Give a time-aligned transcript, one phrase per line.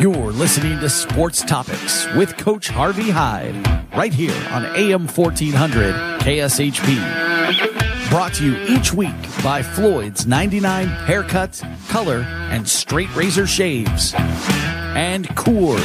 [0.00, 3.54] You're listening to Sports Topics with Coach Harvey Hyde,
[3.96, 8.10] right here on AM 1400 KSHP.
[8.10, 14.14] Brought to you each week by Floyd's 99 Haircuts, Color, and Straight Razor Shaves.
[14.14, 15.80] And Coors.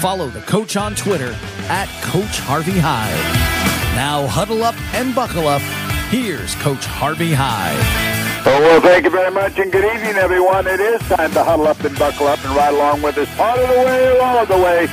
[0.00, 1.36] Follow the coach on Twitter
[1.68, 3.94] at Coach Harvey Hyde.
[3.94, 5.62] Now huddle up and buckle up.
[6.10, 8.21] Here's Coach Harvey Hyde.
[8.44, 10.66] Oh, well, thank you very much, and good evening, everyone.
[10.66, 13.56] It is time to huddle up and buckle up and ride along with us part
[13.56, 14.86] of the way, all of the way.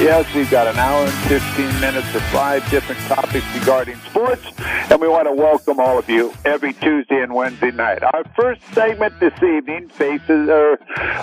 [0.00, 5.00] Yes, we've got an hour and 15 minutes of five different topics regarding sports, and
[5.00, 8.02] we want to welcome all of you every Tuesday and Wednesday night.
[8.02, 10.74] Our first segment this evening faces uh,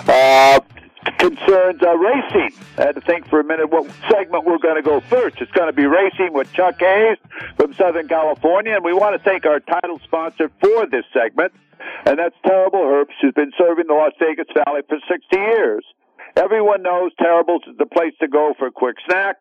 [0.08, 0.60] uh,
[1.18, 2.50] concerns uh, racing.
[2.78, 5.40] I had to think for a minute what segment we're going to go first.
[5.40, 7.18] It's going to be racing with Chuck Hayes
[7.56, 11.52] from Southern California, and we want to thank our title sponsor for this segment,
[12.06, 15.84] and that's Terrible Herbst, who's been serving the Las Vegas Valley for 60 years.
[16.36, 19.36] Everyone knows Terribles is the place to go for a quick snack,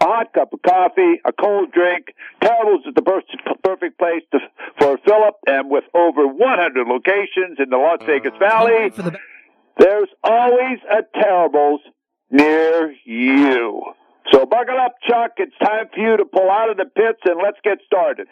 [0.00, 2.14] a hot cup of coffee, a cold drink.
[2.42, 3.02] Terribles is the
[3.62, 4.38] perfect place to,
[4.78, 8.90] for Philip, and with over 100 locations in the Las Vegas Valley,
[9.78, 11.80] there's always a Terribles
[12.30, 13.82] near you.
[14.32, 15.32] So buckle up, Chuck.
[15.38, 18.26] It's time for you to pull out of the pits and let's get started.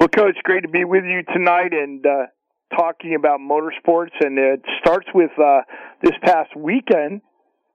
[0.00, 2.26] Well, Coach, great to be with you tonight and uh,
[2.76, 4.14] talking about motorsports.
[4.20, 5.60] And it starts with uh,
[6.02, 7.20] this past weekend.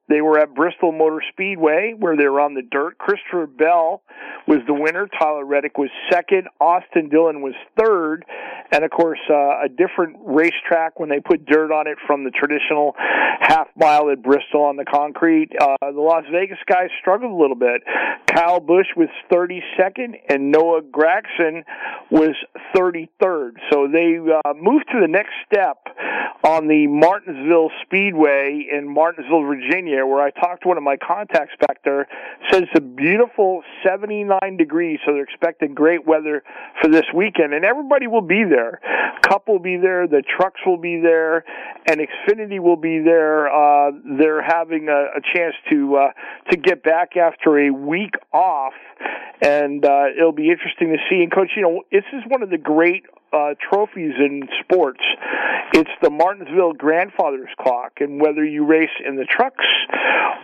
[0.09, 2.97] They were at Bristol Motor Speedway where they were on the dirt.
[2.97, 4.01] Christopher Bell
[4.47, 5.07] was the winner.
[5.19, 6.47] Tyler Reddick was second.
[6.59, 8.25] Austin Dillon was third.
[8.71, 12.31] And of course, uh, a different racetrack when they put dirt on it from the
[12.31, 15.51] traditional half mile at Bristol on the concrete.
[15.59, 17.83] Uh, the Las Vegas guys struggled a little bit.
[18.27, 21.63] Kyle Busch was 32nd and Noah Gragson
[22.09, 22.35] was
[22.75, 23.51] 33rd.
[23.71, 25.77] So they uh, moved to the next step
[26.43, 31.53] on the Martinsville Speedway in Martinsville, Virginia, where I talked to one of my contacts
[31.59, 32.07] back there.
[32.51, 36.43] Said it's a beautiful 79 degrees, so they're expecting great weather
[36.81, 38.81] for this weekend, and everybody will be there.
[39.21, 41.45] Cup will be there, the trucks will be there,
[41.87, 43.47] and Xfinity will be there.
[43.47, 46.11] Uh, they're having a, a chance to uh,
[46.51, 48.73] to get back after a week off,
[49.41, 51.21] and uh, it'll be interesting to see.
[51.21, 55.01] And coach, you know, this is one of the great uh, trophies in sports.
[55.73, 59.65] It's the Martinsville Grandfather's Clock, and whether you race in the trucks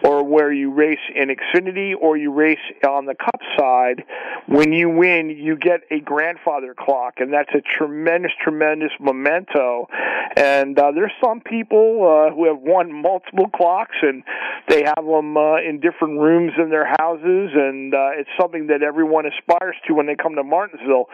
[0.04, 2.58] or where you race in Xfinity or you race
[2.88, 4.04] on the Cup side,
[4.48, 9.88] when you win, you get a grandfather clock, and that's a tremendous, tremendous memento.
[10.36, 14.24] And uh, there's some people uh, who have won multiple clocks, and
[14.68, 18.82] they have them uh, in different rooms in their houses, and uh, it's something that
[18.82, 21.10] everyone aspires to when they come to Martinsville.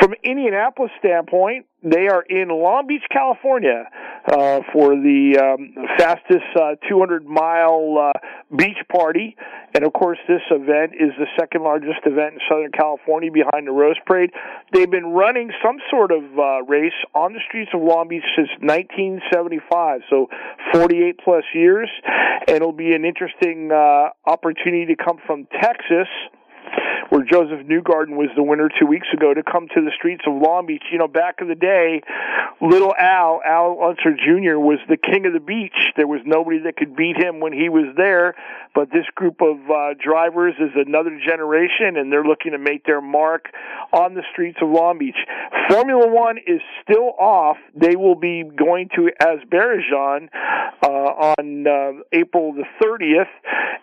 [0.00, 3.84] From Indianapolis standpoint, they are in Long Beach, California,
[4.26, 8.18] uh, for the um, fastest uh, 200 mile uh,
[8.54, 9.36] beach party.
[9.74, 13.72] And of course, this event is the second largest event in Southern California behind the
[13.72, 14.30] Rose Parade.
[14.72, 18.48] They've been running some sort of uh, race on the streets of Long Beach since
[18.60, 20.26] 1975, so
[20.72, 21.88] 48 plus years.
[22.48, 26.08] And it'll be an interesting uh, opportunity to come from Texas
[27.10, 30.40] where Josef Newgarden was the winner two weeks ago, to come to the streets of
[30.40, 30.84] Long Beach.
[30.92, 32.02] You know, back in the day,
[32.60, 35.76] little Al, Al Unser Jr., was the king of the beach.
[35.96, 38.34] There was nobody that could beat him when he was there.
[38.74, 43.00] But this group of uh, drivers is another generation, and they're looking to make their
[43.00, 43.46] mark
[43.92, 45.16] on the streets of Long Beach.
[45.68, 47.56] Formula One is still off.
[47.74, 50.30] They will be going to Azerbaijan
[50.82, 53.26] uh, on uh, April the 30th,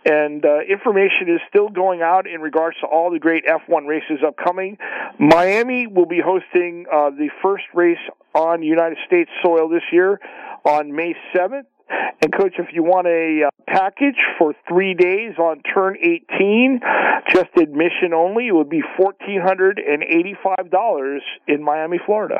[0.06, 4.20] and uh, information is still going out in regards to all the great F1 races
[4.26, 4.78] upcoming.
[5.20, 7.98] Miami will be hosting uh, the first race
[8.34, 10.20] on United States soil this year
[10.66, 11.66] on May 7th.
[11.90, 16.82] And coach, if you want a uh, package for three days on turn 18,
[17.30, 22.40] just admission only, it would be $1,485 in Miami, Florida.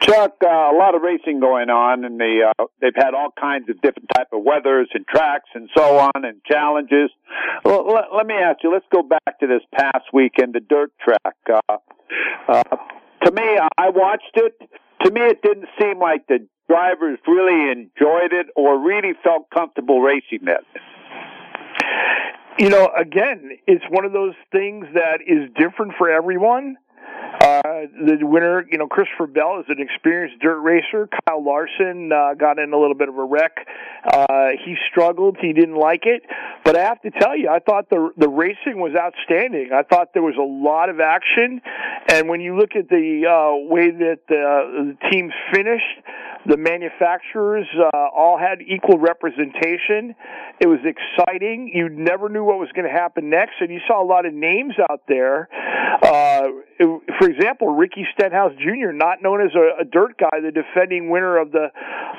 [0.00, 3.68] Chuck, uh, a lot of racing going on, and they uh, they've had all kinds
[3.68, 7.10] of different type of weathers and tracks and so on, and challenges.
[7.64, 8.72] Well, let, let me ask you.
[8.72, 11.36] Let's go back to this past weekend, the dirt track.
[11.48, 11.76] Uh,
[12.48, 12.62] uh,
[13.24, 14.58] to me, I watched it.
[15.04, 20.00] To me, it didn't seem like the drivers really enjoyed it or really felt comfortable
[20.00, 20.64] racing it.
[22.58, 26.76] You know, again, it's one of those things that is different for everyone
[27.86, 31.08] The winner, you know, Christopher Bell is an experienced dirt racer.
[31.26, 33.66] Kyle Larson uh, got in a little bit of a wreck.
[34.04, 35.36] Uh, he struggled.
[35.40, 36.22] He didn't like it.
[36.64, 39.70] But I have to tell you, I thought the the racing was outstanding.
[39.72, 41.60] I thought there was a lot of action.
[42.08, 45.84] And when you look at the uh, way that the, the teams finished,
[46.46, 50.14] the manufacturers uh, all had equal representation.
[50.60, 51.70] It was exciting.
[51.72, 54.34] You never knew what was going to happen next, and you saw a lot of
[54.34, 55.48] names out there.
[56.02, 56.48] Uh,
[57.18, 61.38] for example, Ricky Stenhouse Jr., not known as a, a dirt guy, the defending winner
[61.38, 61.68] of the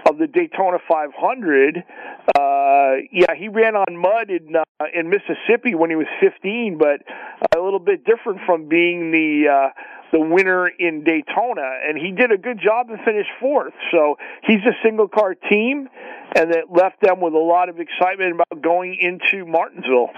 [0.10, 1.78] of the Daytona 500.
[1.78, 7.02] Uh, yeah, he ran on mud in uh, in Mississippi when he was 15, but
[7.56, 9.70] a little bit different from being the uh,
[10.12, 13.74] the winner in Daytona, and he did a good job and finished fourth.
[13.92, 15.88] So he's a single car team,
[16.36, 20.10] and that left them with a lot of excitement about going into Martinsville.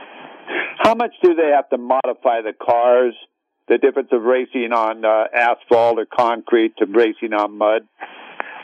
[0.80, 3.14] How much do they have to modify the cars?
[3.68, 7.84] The difference of racing on uh, asphalt or concrete to racing on mud?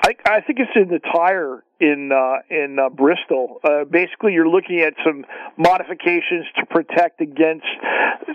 [0.03, 3.59] I, I think it's in the tire in uh, in uh, Bristol.
[3.63, 5.25] Uh, basically, you're looking at some
[5.57, 7.65] modifications to protect against,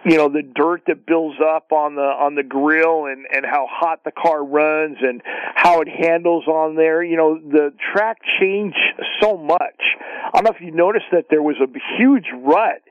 [0.05, 3.67] you know, the dirt that builds up on the on the grill and and how
[3.71, 5.23] hot the car runs and
[5.55, 7.03] how it handles on there.
[7.03, 8.77] You know, the track changed
[9.21, 9.81] so much.
[10.25, 11.69] I don't know if you noticed that there was a
[11.99, 12.83] huge rut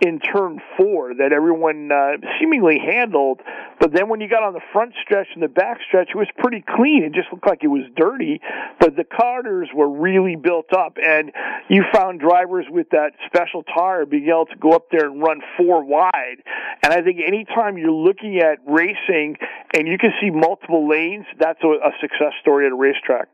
[0.00, 3.40] in turn four that everyone uh, seemingly handled,
[3.80, 6.28] but then when you got on the front stretch and the back stretch, it was
[6.38, 7.02] pretty clean.
[7.04, 8.40] It just looked like it was dirty,
[8.80, 10.96] but the cars were really built up.
[11.02, 11.32] And
[11.68, 15.40] you found drivers with that special tire being able to go up there and run
[15.56, 16.42] four wide.
[16.82, 19.36] And I think anytime you're looking at racing
[19.74, 23.28] and you can see multiple lanes, that's a, a success story at a racetrack.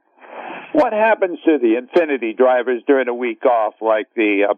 [0.72, 4.54] What happens to the Xfinity drivers during a week off, like the uh,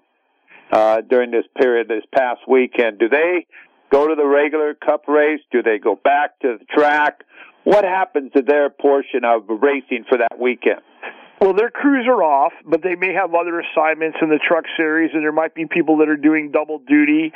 [0.75, 2.99] uh, during this period, this past weekend?
[2.99, 3.47] Do they
[3.91, 5.41] go to the regular Cup race?
[5.53, 7.25] Do they go back to the track?
[7.65, 10.81] What happens to their portion of racing for that weekend?
[11.41, 15.11] Well, their crews are off, but they may have other assignments in the truck series,
[15.13, 17.31] and there might be people that are doing double duty,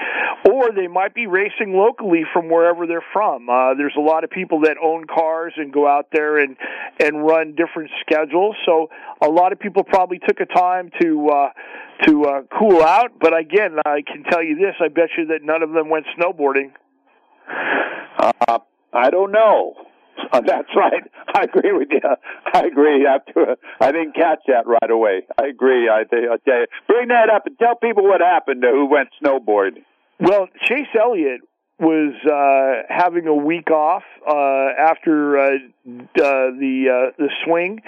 [0.50, 3.50] or they might be racing locally from wherever they're from.
[3.50, 6.56] Uh, there's a lot of people that own cars and go out there and
[6.98, 8.56] and run different schedules.
[8.64, 8.88] So
[9.20, 11.48] a lot of people probably took a time to uh,
[12.06, 13.12] to uh, cool out.
[13.20, 16.06] But again, I can tell you this: I bet you that none of them went
[16.18, 16.72] snowboarding.
[18.18, 18.58] Uh,
[18.94, 19.74] I don't know.
[20.32, 21.02] That's right.
[21.34, 22.00] I agree with you.
[22.54, 23.06] I agree.
[23.06, 23.18] I,
[23.80, 25.22] I didn't catch that right away.
[25.38, 25.88] I agree.
[25.88, 26.66] I okay.
[26.86, 29.84] Bring that up and tell people what happened to who went snowboarding.
[30.18, 31.40] Well, Chase Elliott
[31.78, 35.38] was uh, having a week off uh, after
[36.00, 37.80] uh, the uh, the swing,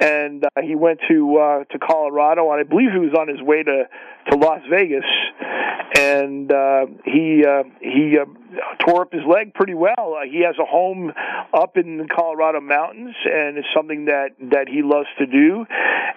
[0.00, 3.40] and uh, he went to uh, to Colorado, and I believe he was on his
[3.40, 3.88] way to
[4.30, 5.04] to Las Vegas,
[5.96, 8.24] and uh, he uh, he uh,
[8.84, 10.16] tore up his leg pretty well.
[10.18, 11.12] Uh, he has a home
[11.52, 15.66] up in the Colorado mountains, and it's something that that he loves to do.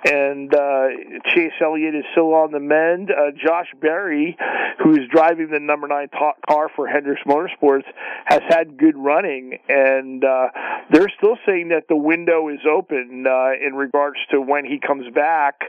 [0.06, 0.88] And uh,
[1.33, 3.12] Chase Elliott is still on the mend.
[3.12, 4.38] Uh, Josh Berry,
[4.83, 6.10] who is driving the number nine
[6.48, 7.83] car for Hendricks Motorsports,
[8.25, 10.48] has had good running, and uh,
[10.92, 15.14] they're still saying that the window is open uh, in regards to when he comes
[15.14, 15.62] back.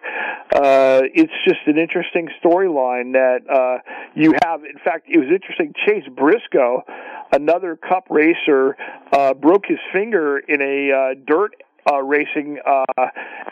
[0.54, 3.78] Uh, it's just an interesting storyline that uh,
[4.14, 4.64] you have.
[4.64, 5.72] In fact, it was interesting.
[5.86, 6.84] Chase Briscoe,
[7.32, 8.76] another Cup racer,
[9.12, 11.54] uh, broke his finger in a uh, dirt
[11.90, 12.84] uh, racing uh,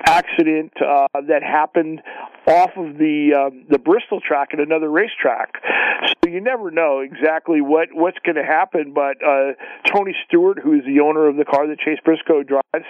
[0.06, 2.02] accident uh, that happened
[2.46, 5.54] off of the uh, the Bristol track at another racetrack.
[6.22, 8.92] So you never know exactly what what's going to happen.
[8.94, 9.52] But uh,
[9.92, 12.86] Tony Stewart, who is the owner of the car that Chase Briscoe drives,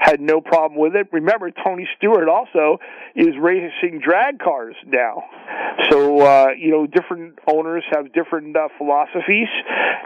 [0.00, 1.08] had no problem with it.
[1.12, 2.78] Remember, Tony Stewart also
[3.16, 5.24] is racing drag cars now.
[5.90, 9.48] So uh, you know, different owners have different uh, philosophies,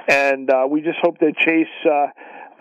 [0.08, 1.66] and uh, we just hope that Chase.
[1.84, 2.06] Uh,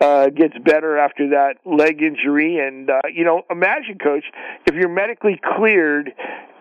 [0.00, 2.58] uh, gets better after that leg injury.
[2.58, 4.24] And, uh, you know, imagine, coach,
[4.66, 6.12] if you're medically cleared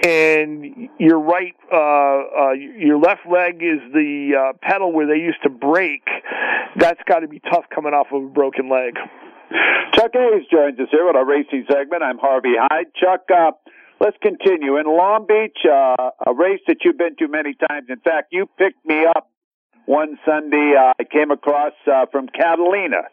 [0.04, 5.42] and your right, uh, uh, your left leg is the uh, pedal where they used
[5.44, 6.08] to brake,
[6.76, 8.98] that's got to be tough coming off of a broken leg.
[9.94, 12.02] Chuck Hayes joins us here with our racing segment.
[12.02, 12.88] I'm Harvey Hyde.
[12.96, 13.52] Chuck, uh,
[14.00, 14.78] let's continue.
[14.78, 17.88] In Long Beach, uh, a race that you've been to many times.
[17.90, 19.30] In fact, you picked me up
[19.86, 20.74] one Sunday.
[20.78, 23.04] Uh, I came across uh, from Catalina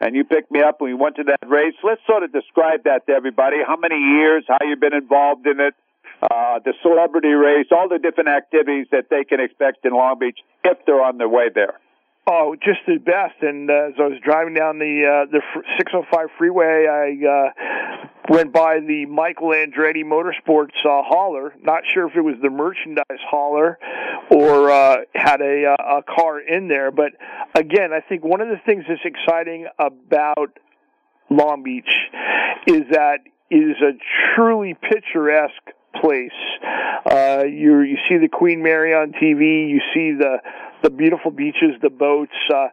[0.00, 1.74] and you picked me up and we went to that race.
[1.82, 3.56] Let's sort of describe that to everybody.
[3.66, 5.74] How many years, how you've been involved in it,
[6.22, 10.38] uh, the celebrity race, all the different activities that they can expect in Long Beach
[10.64, 11.78] if they're on their way there.
[12.26, 13.42] Oh, just the best.
[13.42, 15.42] And uh, as I was driving down the uh, the
[15.76, 21.54] 605 freeway, I uh, went by the Michael Andretti Motorsports uh, hauler.
[21.62, 23.78] Not sure if it was the merchandise hauler
[24.30, 26.90] or uh, had a, uh, a car in there.
[26.90, 27.12] But
[27.54, 30.58] again, I think one of the things that's exciting about
[31.28, 31.90] Long Beach
[32.66, 33.18] is that
[33.50, 33.92] it is a
[34.34, 36.30] truly picturesque place.
[37.04, 39.68] Uh, you you see the Queen Mary on TV.
[39.68, 40.38] You see the
[40.82, 42.34] the beautiful beaches, the boats.
[42.52, 42.68] Uh,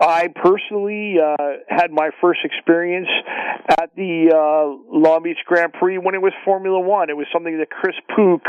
[0.00, 1.36] I personally uh,
[1.68, 3.08] had my first experience
[3.80, 7.10] at the uh, Long Beach Grand Prix when it was Formula One.
[7.10, 8.42] It was something that Chris Pook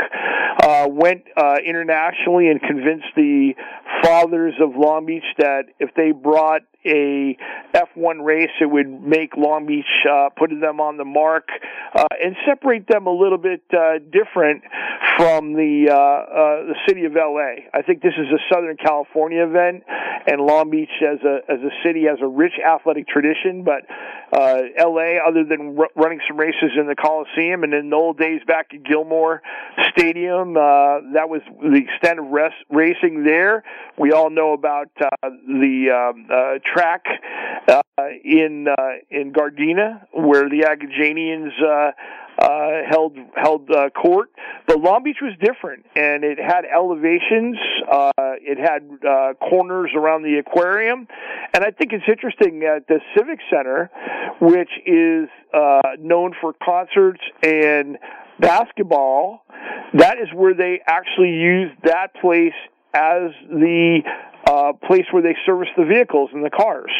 [0.60, 3.54] uh, went uh, internationally and convinced the
[4.02, 7.36] fathers of Long Beach that if they brought a
[7.74, 11.48] F1 race, it would make Long Beach uh, put them on the mark
[11.94, 14.62] uh, and separate them a little bit uh, different
[15.16, 17.68] from the uh, uh, the city of LA.
[17.72, 19.84] I think this is a Southern California event,
[20.26, 23.64] and Long Beach as a as a city has a rich athletic tradition.
[23.64, 23.82] But
[24.32, 28.18] uh, LA, other than r- running some races in the Coliseum and in the old
[28.18, 29.42] days back at Gilmore
[29.90, 32.26] Stadium, that was the extent of
[32.70, 33.64] racing there.
[33.98, 37.04] We all know about the um, track
[37.68, 37.80] uh,
[38.24, 41.92] in uh, in Gardena, where the Agajanians uh,
[42.38, 44.30] uh, held held uh, court.
[44.66, 47.56] But Long Beach was different, and it had elevations.
[47.90, 51.08] Uh, it had uh, corners around the aquarium,
[51.54, 53.90] and I think it's interesting that the Civic Center,
[54.40, 57.96] which is uh, known for concerts and
[58.38, 59.44] basketball,
[59.94, 62.52] that is where they actually used that place
[62.92, 64.00] as the
[64.46, 66.92] uh, place where they service the vehicles and the cars.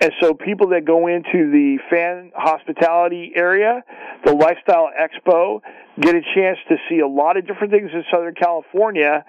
[0.00, 3.82] And so people that go into the fan hospitality area,
[4.24, 5.60] the Lifestyle Expo,
[6.00, 9.24] get a chance to see a lot of different things in Southern California,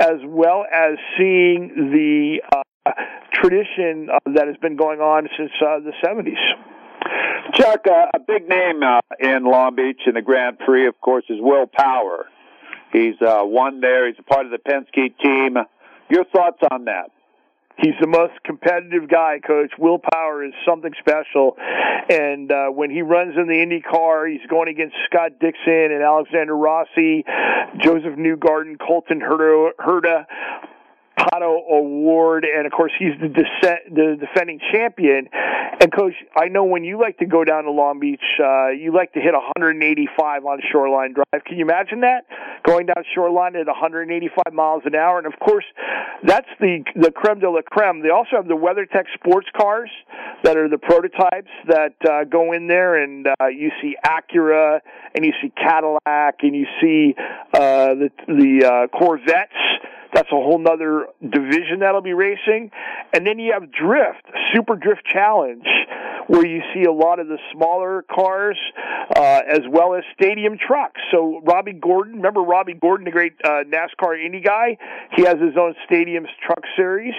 [0.00, 2.92] as well as seeing the uh,
[3.32, 6.40] tradition uh, that has been going on since uh, the 70s.
[7.52, 11.24] Chuck, uh, a big name uh, in Long Beach in the Grand Prix, of course,
[11.28, 12.26] is Will Power.
[12.92, 14.06] He's uh, won there.
[14.06, 15.56] He's a part of the Penske team.
[16.10, 17.10] Your thoughts on that?
[17.76, 19.72] He's the most competitive guy, Coach.
[19.78, 21.56] Will Power is something special,
[22.08, 26.00] and uh, when he runs in the Indy car, he's going against Scott Dixon and
[26.00, 27.24] Alexander Rossi,
[27.82, 30.26] Josef Newgarden, Colton Herta,
[31.24, 33.28] Pato O'Ward, and of course he's the,
[33.90, 35.28] the defending champion.
[35.80, 38.92] And coach, I know when you like to go down to Long Beach, uh, you
[38.94, 41.44] like to hit 185 on Shoreline Drive.
[41.44, 42.26] Can you imagine that?
[42.64, 45.64] Going down Shoreline at 185 miles an hour, and of course,
[46.22, 48.02] that's the the creme de la creme.
[48.02, 49.90] They also have the WeatherTech sports cars
[50.42, 54.80] that are the prototypes that uh, go in there, and uh, you see Acura,
[55.14, 57.14] and you see Cadillac, and you see
[57.52, 59.52] uh, the the uh, Corvettes
[60.14, 62.70] that's a whole nother division that'll be racing.
[63.12, 65.66] And then you have Drift, Super Drift Challenge,
[66.28, 68.56] where you see a lot of the smaller cars,
[69.16, 71.00] uh, as well as stadium trucks.
[71.10, 74.78] So Robby Gordon, remember Robby Gordon, the great uh, NASCAR Indy guy?
[75.16, 77.14] He has his own stadium truck series.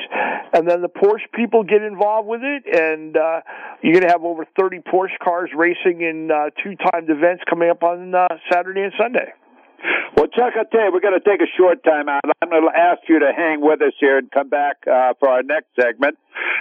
[0.54, 3.42] And then the Porsche people get involved with it, and uh,
[3.82, 7.84] you're going to have over 30 Porsche cars racing in uh, two-timed events coming up
[7.84, 9.34] on uh, Saturday and Sunday.
[10.15, 12.22] Well, Chuck, I tell you, we're going to take a short time out.
[12.41, 15.29] I'm going to ask you to hang with us here and come back uh, for
[15.29, 16.17] our next segment.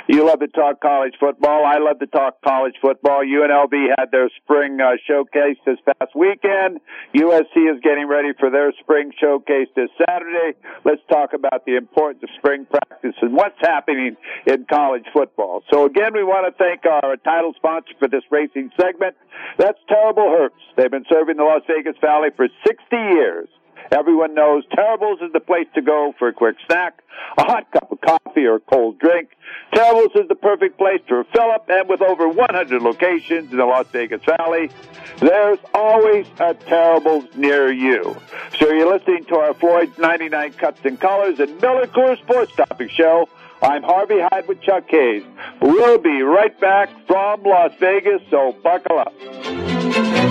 [0.09, 1.64] You love to talk college football.
[1.64, 3.23] I love to talk college football.
[3.25, 6.80] UNLV had their spring uh, showcase this past weekend.
[7.14, 10.59] USC is getting ready for their spring showcase this Saturday.
[10.85, 14.16] Let's talk about the importance of spring practice and what's happening
[14.47, 15.62] in college football.
[15.73, 19.16] So again, we want to thank our title sponsor for this racing segment.
[19.59, 20.76] That's Terrible Herbst.
[20.76, 23.49] They've been serving the Las Vegas Valley for 60 years.
[23.92, 27.02] Everyone knows Terribles is the place to go for a quick snack,
[27.37, 29.28] a hot cup of coffee or a cold drink.
[29.73, 33.64] Terribles is the perfect place to refill up, and with over 100 locations in the
[33.64, 34.70] Las Vegas Valley,
[35.18, 38.16] there's always a Terribles near you.
[38.58, 42.90] So you're listening to our Floyd's 99 Cuts and Colors and Miller Coors Sports Topic
[42.90, 43.28] Show.
[43.62, 45.25] I'm Harvey Hyde with Chuck Hayes.
[45.61, 50.24] We'll be right back from Las Vegas, so buckle up.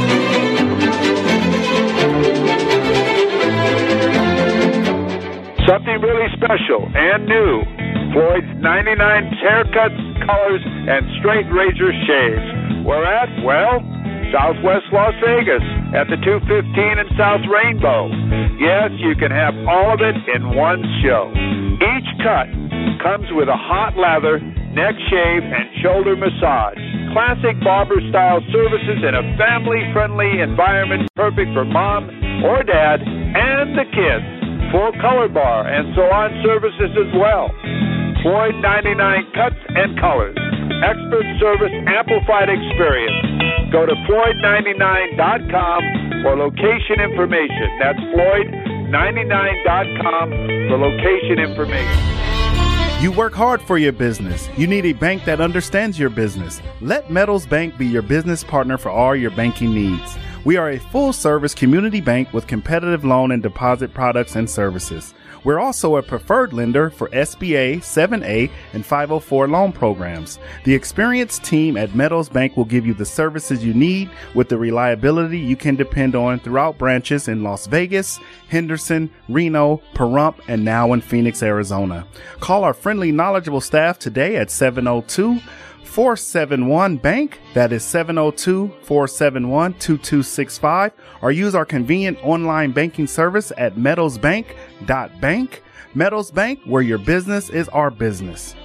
[5.63, 7.63] Something really special and new.
[8.11, 8.99] Floyd's 99
[9.39, 12.83] haircuts, colors, and straight razor shaves.
[12.83, 13.31] Where at?
[13.47, 13.79] Well,
[14.35, 15.63] Southwest Las Vegas
[15.95, 16.67] at the 215
[16.99, 18.11] and South Rainbow.
[18.59, 21.31] Yes, you can have all of it in one show.
[21.31, 22.51] Each cut
[22.99, 24.43] comes with a hot lather,
[24.75, 26.81] neck shave, and shoulder massage.
[27.15, 32.11] Classic barber style services in a family friendly environment perfect for mom
[32.43, 34.42] or dad and the kids
[34.73, 37.53] full color bar and salon services as well.
[38.25, 38.97] Floyd 99
[39.37, 40.33] Cuts and Colors.
[40.81, 43.69] Expert service amplified experience.
[43.69, 47.69] Go to Floyd99.com for location information.
[47.77, 48.49] That's Floyd
[48.93, 50.29] Floyd99.com
[50.69, 53.01] for location information.
[53.01, 54.47] You work hard for your business.
[54.55, 56.61] You need a bank that understands your business.
[56.79, 60.17] Let Meadows Bank be your business partner for all your banking needs.
[60.45, 65.13] We are a full service community bank with competitive loan and deposit products and services.
[65.45, 70.39] We're also a preferred lender for SBA, 7A, and 504 loan programs.
[70.65, 74.57] The experienced team at Meadows Bank will give you the services you need with the
[74.57, 78.19] reliability you can depend on throughout branches in Las Vegas,
[78.49, 82.05] Henderson, Reno, Pahrump, and now in Phoenix, Arizona.
[82.41, 85.39] Call our friendly, knowledgeable staff today at 702
[85.93, 87.39] 471 Bank.
[87.53, 90.91] That is 702 471 2265.
[91.21, 95.63] Or use our convenient online banking service at meadowsbank.bank.
[95.93, 98.55] Meadows Bank, where your business is our business.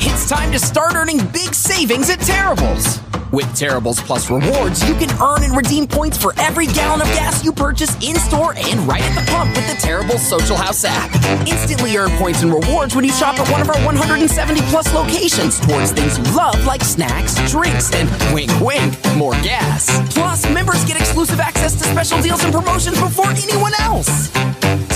[0.00, 3.00] It's time to start earning big savings at Terribles.
[3.34, 7.44] With Terribles Plus rewards, you can earn and redeem points for every gallon of gas
[7.44, 11.10] you purchase in store and right at the pump with the Terribles Social House app.
[11.44, 15.58] Instantly earn points and rewards when you shop at one of our 170 plus locations
[15.58, 19.90] towards things you love like snacks, drinks, and wink wink, more gas.
[20.14, 24.30] Plus, members get exclusive access to special deals and promotions before anyone else.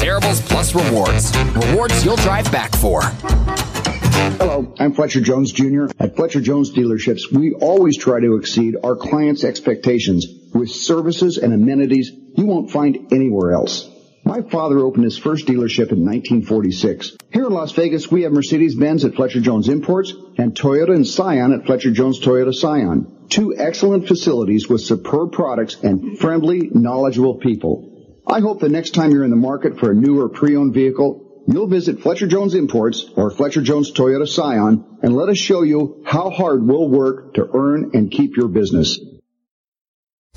[0.01, 1.37] Terribles Plus rewards.
[1.67, 3.03] Rewards you'll drive back for.
[4.19, 5.87] Hello, I'm Fletcher Jones Jr.
[6.01, 11.53] At Fletcher Jones dealerships, we always try to exceed our clients' expectations with services and
[11.53, 13.89] amenities you won't find anywhere else.
[14.25, 17.17] My father opened his first dealership in 1946.
[17.33, 21.53] Here in Las Vegas, we have Mercedes-Benz at Fletcher Jones Imports and Toyota and Scion
[21.53, 23.29] at Fletcher Jones Toyota Scion.
[23.29, 28.21] Two excellent facilities with superb products and friendly, knowledgeable people.
[28.27, 31.28] I hope the next time you're in the market for a new or pre-owned vehicle,
[31.51, 36.03] You'll visit Fletcher Jones Imports or Fletcher Jones Toyota Scion and let us show you
[36.05, 39.01] how hard we'll work to earn and keep your business.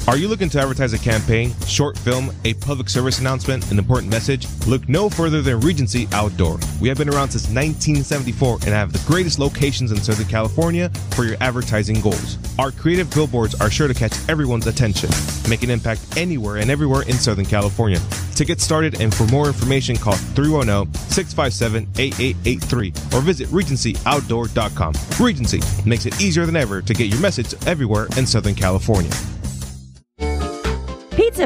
[0.08, 4.12] Are you looking to advertise a campaign, short film, a public service announcement, an important
[4.12, 4.48] message?
[4.66, 6.58] Look no further than Regency Outdoor.
[6.82, 11.24] We have been around since 1974 and have the greatest locations in Southern California for
[11.24, 12.40] your advertising goals.
[12.58, 15.12] Our creative billboards are sure to catch everyone's attention,
[15.48, 18.00] make an impact anywhere and everywhere in Southern California.
[18.38, 24.94] To get started and for more information, call 310-657-8883 or visit regencyoutdoor.com.
[25.24, 29.12] Regency makes it easier than ever to get your message everywhere in Southern California.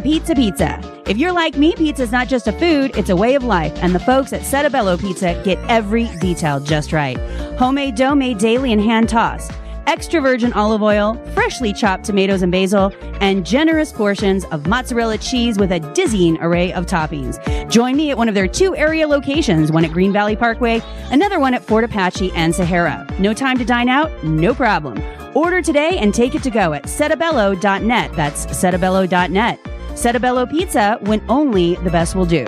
[0.06, 1.02] Pizza, pizza.
[1.08, 3.74] If you're like me, pizza is not just a food, it's a way of life,
[3.82, 7.18] and the folks at Settebello Pizza get every detail just right.
[7.58, 9.52] Homemade dough made daily and hand tossed.
[9.88, 15.58] Extra virgin olive oil, freshly chopped tomatoes and basil, and generous portions of mozzarella cheese
[15.58, 17.40] with a dizzying array of toppings.
[17.72, 21.40] Join me at one of their two area locations, one at Green Valley Parkway, another
[21.40, 23.08] one at Fort Apache and Sahara.
[23.18, 24.24] No time to dine out?
[24.24, 25.02] No problem.
[25.34, 28.14] Order today and take it to go at settebello.net.
[28.16, 29.75] That's settebello.net.
[29.96, 32.46] Settebello Pizza when only the best will do.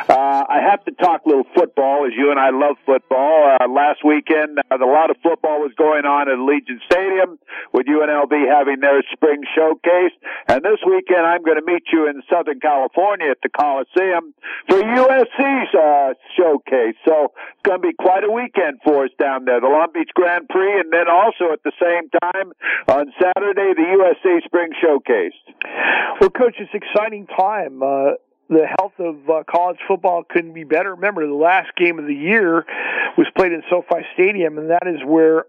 [0.10, 3.58] uh, I have to talk a little football, as you and I love football.
[3.60, 7.38] Uh, last weekend, uh, a lot of football was going on at Legion Stadium
[7.74, 10.14] with UNLV having their spring showcase.
[10.48, 14.34] And this weekend, I'm going to meet you in Southern California at the Coliseum
[14.68, 16.98] for USC's uh, showcase.
[17.06, 19.62] So it's going to be quite a weekend for us down there.
[19.62, 22.54] The Long Beach Grand Prix, and then also at the same time
[22.88, 25.34] on Saturday, the USC Spring Showcase.
[26.20, 27.82] Well, Coach, it's exciting time.
[27.82, 28.12] Uh,
[28.50, 30.96] the health of uh, college football couldn't be better.
[30.96, 32.66] Remember, the last game of the year
[33.18, 35.46] was played in SoFi Stadium, and that is where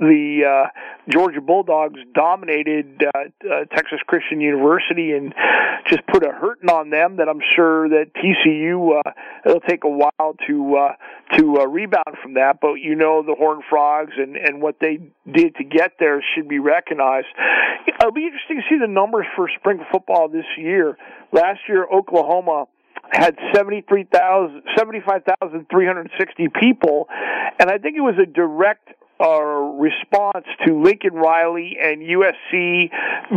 [0.00, 0.68] the uh,
[1.08, 5.32] Georgia Bulldogs dominated uh, uh, Texas Christian University and
[5.88, 9.10] just put a hurting on them that I'm sure that TCU uh,
[9.46, 10.92] it'll take a while to uh,
[11.36, 12.58] to uh, rebound from that.
[12.60, 14.98] But you know the Horned Frogs and and what they
[15.30, 17.28] did to get there should be recognized.
[17.86, 20.98] It'll be interesting to see the numbers for spring football this year.
[21.32, 22.66] Last year, Oklahoma
[23.12, 27.06] had 73,000, 75,360 people,
[27.60, 28.88] and I think it was a direct
[29.24, 29.40] uh,
[29.80, 32.90] response to Lincoln Riley and USC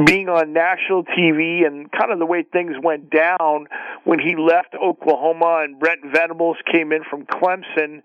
[0.06, 3.68] being on national TV and kind of the way things went down
[4.04, 8.02] when he left Oklahoma and Brent Venables came in from Clemson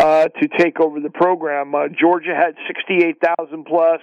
[0.00, 1.74] uh, to take over the program.
[1.74, 4.00] Uh, Georgia had 68,000 plus,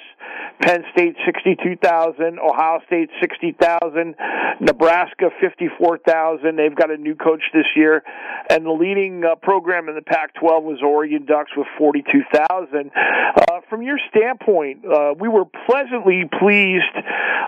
[0.62, 4.16] Penn State 62,000, Ohio State 60,000,
[4.60, 6.56] Nebraska 54,000.
[6.56, 8.04] They've got a new coach this year,
[8.50, 12.92] and the leading uh, program in the Pac-12 was Oregon Ducks with 42,000.
[13.36, 16.84] Uh, from your standpoint, uh, we were pleasantly pleased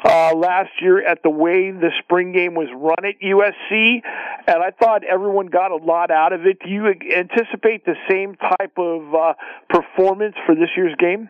[0.06, 4.02] uh, last year at the way the spring game was run at USC,
[4.48, 6.60] and I thought everyone got a lot out of it.
[6.64, 9.34] Do you anticipate the same type of uh,
[9.70, 11.30] performance for this year's game?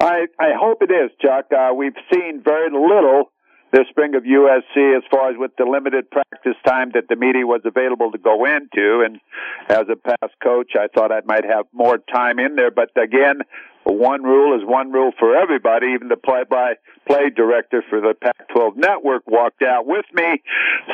[0.00, 1.46] I I hope it is, Chuck.
[1.52, 3.30] Uh, we've seen very little
[3.72, 7.46] this spring of USC as far as with the limited practice time that the media
[7.46, 9.02] was available to go into.
[9.04, 9.20] And
[9.68, 12.70] as a past coach, I thought I might have more time in there.
[12.70, 13.42] But again,
[13.84, 15.88] one rule is one rule for everybody.
[15.94, 20.42] Even the play-by-play director for the Pac-12 network walked out with me,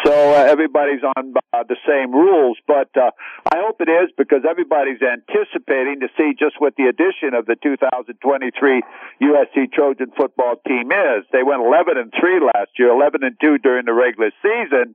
[0.04, 2.58] so uh, everybody's on uh, the same rules.
[2.66, 3.10] But uh,
[3.52, 7.56] I hope it is because everybody's anticipating to see just what the addition of the
[7.62, 8.82] 2023
[9.22, 11.24] USC Trojan football team is.
[11.32, 14.94] They went 11 and three last year, 11 and two during the regular season,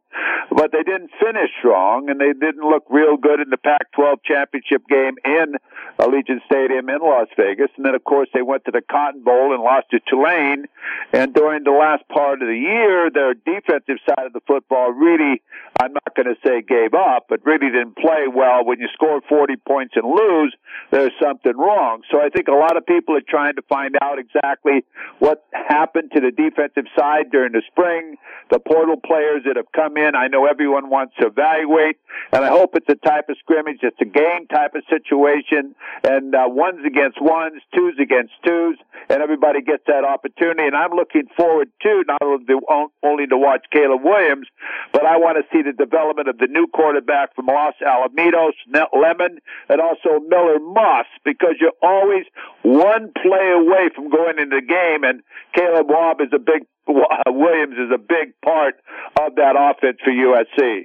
[0.52, 4.88] but they didn't finish strong and they didn't look real good in the Pac-12 championship
[4.88, 5.60] game in
[6.00, 7.70] Allegiant Stadium in Las Vegas.
[7.78, 10.66] And then, of course, they went to the Cotton Bowl and lost to Tulane.
[11.12, 15.42] And during the last part of the year, their defensive side of the football really,
[15.82, 18.64] I'm not going to say gave up, but really didn't play well.
[18.64, 20.56] When you score 40 points and lose,
[20.92, 22.04] there's something wrong.
[22.12, 24.86] So I think a lot of people are trying to find out exactly
[25.20, 28.16] what happened to the defensive side during the spring,
[28.50, 30.16] the portal players that have come in.
[30.16, 31.98] I know everyone wants to evaluate,
[32.32, 36.34] and I hope it's a type of scrimmage, it's a game type of situation, and
[36.34, 38.78] uh, ones against ones, twos against twos,
[39.10, 40.68] and everybody gets that opportunity.
[40.68, 44.48] And I'm looking forward to not only to watch Caleb Williams,
[44.92, 48.54] but I want to see the development of the new quarterback from Los Alamitos,
[48.94, 52.26] Lemon, and also Miller Moss, because you're always
[52.64, 55.22] one play away from going into the game, and
[55.56, 58.76] Caleb Wab is a big Williams is a big part
[59.20, 60.84] of that offense for USC.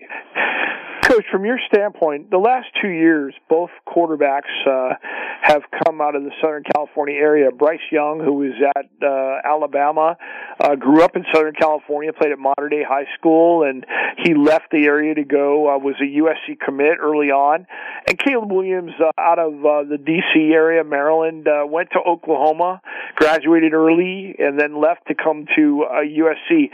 [1.07, 4.95] Coach, from your standpoint, the last two years, both quarterbacks uh,
[5.40, 7.53] have come out of the Southern California area.
[7.53, 10.16] Bryce Young, who was at uh, Alabama,
[10.59, 13.87] uh, grew up in Southern California, played at Mater Dei High School, and
[14.25, 15.73] he left the area to go.
[15.73, 17.69] Uh, was a USC commit early on,
[18.09, 20.51] and Caleb Williams, uh, out of uh, the D.C.
[20.53, 22.81] area, Maryland, uh, went to Oklahoma,
[23.14, 26.71] graduated early, and then left to come to uh, USC.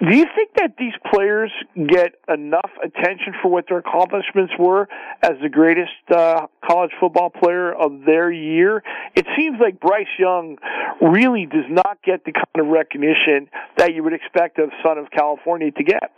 [0.00, 4.88] Do you think that these players get enough attention for what accomplishments were
[5.22, 8.82] as the greatest uh, college football player of their year?
[9.14, 10.58] It seems like Bryce Young
[11.00, 15.10] really does not get the kind of recognition that you would expect a son of
[15.10, 16.12] California to get.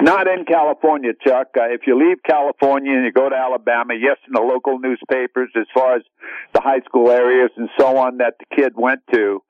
[0.00, 1.48] Not in California, Chuck.
[1.56, 5.50] Uh, if you leave California and you go to Alabama, yes, in the local newspapers,
[5.56, 6.02] as far as
[6.52, 9.42] the high school areas and so on that the kid went to,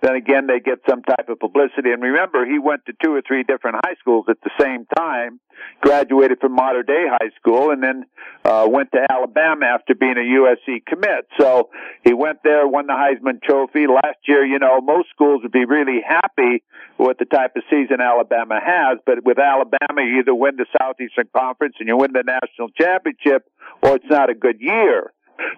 [0.00, 1.90] then again they get some type of publicity.
[1.92, 5.40] And remember, he went to two or three different high schools at the same time,
[5.80, 8.04] graduated from Mater Dei High School, and then
[8.44, 11.26] uh, went to Alabama after being a USC commit.
[11.38, 11.70] So
[12.04, 14.44] he went there, won the Heisman Trophy last year.
[14.44, 16.62] You know, most schools would be really happy
[16.98, 21.28] with the type of season Alabama has, but with Alabama, you either win the Southeastern
[21.36, 23.50] Conference and you win the national championship,
[23.82, 25.12] or it's not a good year.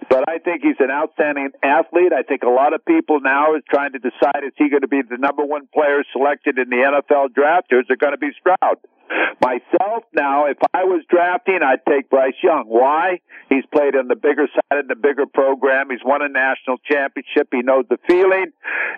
[0.08, 2.12] But I think he's an outstanding athlete.
[2.12, 4.88] I think a lot of people now are trying to decide is he going to
[4.88, 8.18] be the number one player selected in the NFL draft or is it going to
[8.18, 8.78] be Stroud?
[9.42, 12.64] Myself now, if I was drafting, I'd take Bryce Young.
[12.66, 13.20] Why?
[13.48, 15.90] He's played on the bigger side of the bigger program.
[15.90, 17.48] He's won a national championship.
[17.50, 18.52] He knows the feeling.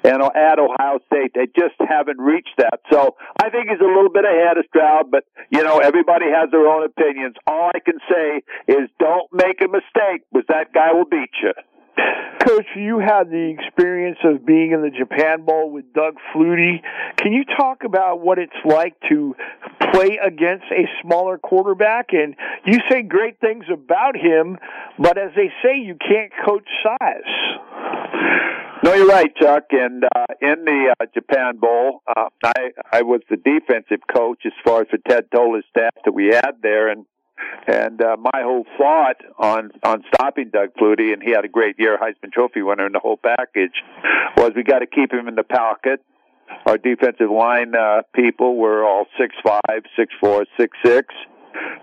[0.05, 2.81] And at Ohio State, they just haven't reached that.
[2.90, 6.51] So I think he's a little bit ahead of Stroud, but you know, everybody has
[6.51, 7.37] their own opinions.
[7.46, 11.53] All I can say is don't make a mistake because that guy will beat you.
[11.96, 16.83] Coach, you had the experience of being in the Japan Bowl with Doug Flutie.
[17.16, 19.37] Can you talk about what it's like to
[19.92, 22.07] play against a smaller quarterback?
[22.11, 22.35] And
[22.66, 24.59] you say great things about him,
[24.98, 27.61] but as they say, you can't coach size.
[28.85, 29.66] No, you're right, Chuck.
[29.70, 34.52] And uh, in the uh, Japan Bowl, uh, I I was the defensive coach as
[34.64, 37.07] far as the Ted Tollner's staff that we had there, and
[37.66, 41.77] and uh, my whole thought on on stopping Doug Flutie, and he had a great
[41.79, 43.75] year, Heisman Trophy winner, in the whole package,
[44.37, 46.01] was we got to keep him in the pocket.
[46.66, 51.14] Our defensive line uh, people were all six five, six four, six six.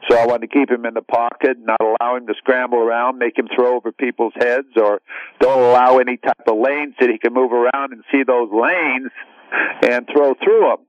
[0.10, 3.20] So I wanted to keep him in the pocket, not allow him to scramble around,
[3.20, 5.00] make him throw over people's heads, or
[5.40, 9.12] don't allow any type of lanes that he can move around and see those lanes
[9.84, 10.86] and throw through them.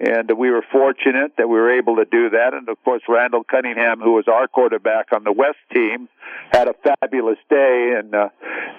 [0.00, 2.54] And we were fortunate that we were able to do that.
[2.54, 6.08] And of course, Randall Cunningham, who was our quarterback on the West team,
[6.52, 7.96] had a fabulous day.
[7.98, 8.28] And uh,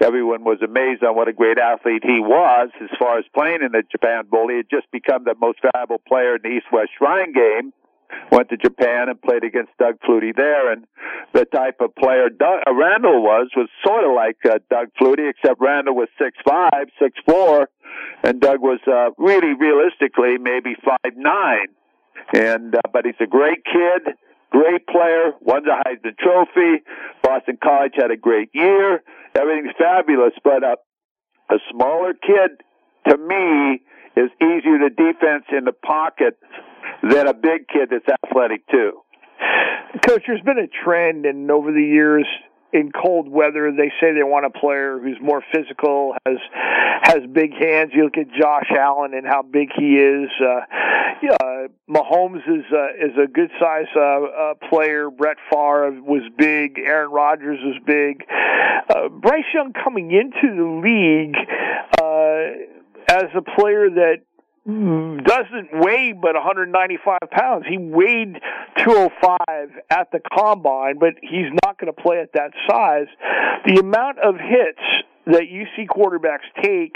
[0.00, 3.70] everyone was amazed on what a great athlete he was as far as playing in
[3.70, 4.48] the Japan Bowl.
[4.48, 7.72] He had just become the most valuable player in the East West Shrine game
[8.30, 10.72] went to Japan and played against Doug Flutie there.
[10.72, 10.86] And
[11.32, 15.30] the type of player Doug, uh, Randall was was sort of like uh, Doug Flutie,
[15.30, 17.68] except Randall was six five, six four,
[18.22, 21.68] and Doug was uh, really realistically maybe five nine.
[22.34, 24.14] And uh, but he's a great kid,
[24.50, 26.82] great player, won the Heisman Trophy.
[27.22, 29.02] Boston College had a great year.
[29.34, 30.76] Everything's fabulous, but uh,
[31.50, 32.50] a smaller kid
[33.08, 33.82] to me
[34.16, 36.38] is easier to defense in the pocket
[37.02, 39.02] than a big kid that's athletic too.
[40.06, 42.26] Coach, there's been a trend, and over the years,
[42.72, 46.38] in cold weather, they say they want a player who's more physical, has
[47.02, 47.90] has big hands.
[47.94, 50.30] You look at Josh Allen and how big he is.
[50.40, 50.60] Uh,
[51.22, 55.10] yeah, Mahomes is uh, is a good size uh, uh, player.
[55.10, 56.78] Brett Favre was big.
[56.78, 58.24] Aaron Rodgers was big.
[58.88, 61.36] Uh, Bryce Young coming into the league
[62.00, 64.22] uh, as a player that
[64.64, 67.64] doesn't weigh but 195 pounds.
[67.68, 68.40] He weighed
[68.78, 69.38] 205
[69.90, 73.08] at the combine, but he's not going to play at that size.
[73.66, 74.82] The amount of hits
[75.26, 76.94] that you see quarterbacks take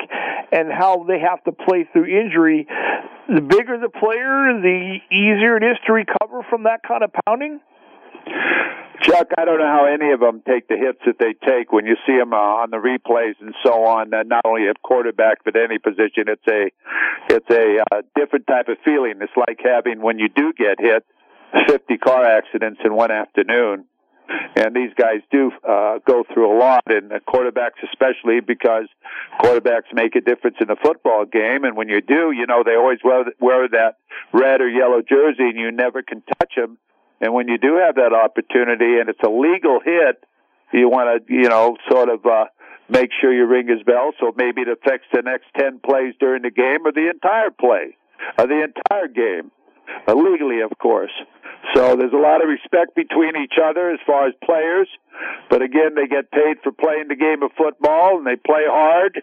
[0.52, 2.66] and how they have to play through injury,
[3.28, 7.60] the bigger the player, the easier it is to recover from that kind of pounding.
[9.02, 11.86] Chuck, I don't know how any of them take the hits that they take when
[11.86, 14.12] you see them uh, on the replays and so on.
[14.12, 16.70] Uh, not only at quarterback, but any position, it's a
[17.28, 19.14] it's a uh, different type of feeling.
[19.20, 21.04] It's like having when you do get hit,
[21.68, 23.84] 50 car accidents in one afternoon.
[24.56, 28.88] And these guys do uh, go through a lot, and uh, quarterbacks especially because
[29.40, 31.62] quarterbacks make a difference in the football game.
[31.62, 33.98] And when you do, you know they always wear, wear that
[34.32, 36.78] red or yellow jersey, and you never can touch them
[37.20, 40.22] and when you do have that opportunity and it's a legal hit,
[40.72, 42.46] you want to, you know, sort of, uh,
[42.88, 46.42] make sure you ring his bell so maybe it affects the next 10 plays during
[46.42, 47.96] the game or the entire play
[48.38, 49.50] or the entire game.
[50.06, 51.12] Uh, legally, of course.
[51.74, 54.88] So there's a lot of respect between each other as far as players.
[55.50, 59.22] But again, they get paid for playing the game of football and they play hard.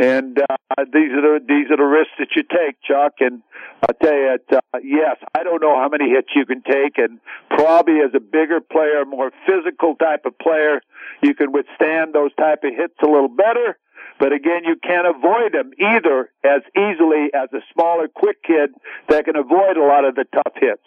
[0.00, 3.20] And uh, these are the these are the risks that you take, Chuck.
[3.20, 3.42] And
[3.82, 7.20] I'll tell you, uh, yes, I don't know how many hits you can take, and
[7.50, 10.80] probably as a bigger player, more physical type of player,
[11.22, 13.76] you can withstand those type of hits a little better.
[14.20, 18.70] But again, you can't avoid them either as easily as a smaller, quick kid
[19.08, 20.86] that can avoid a lot of the tough hits.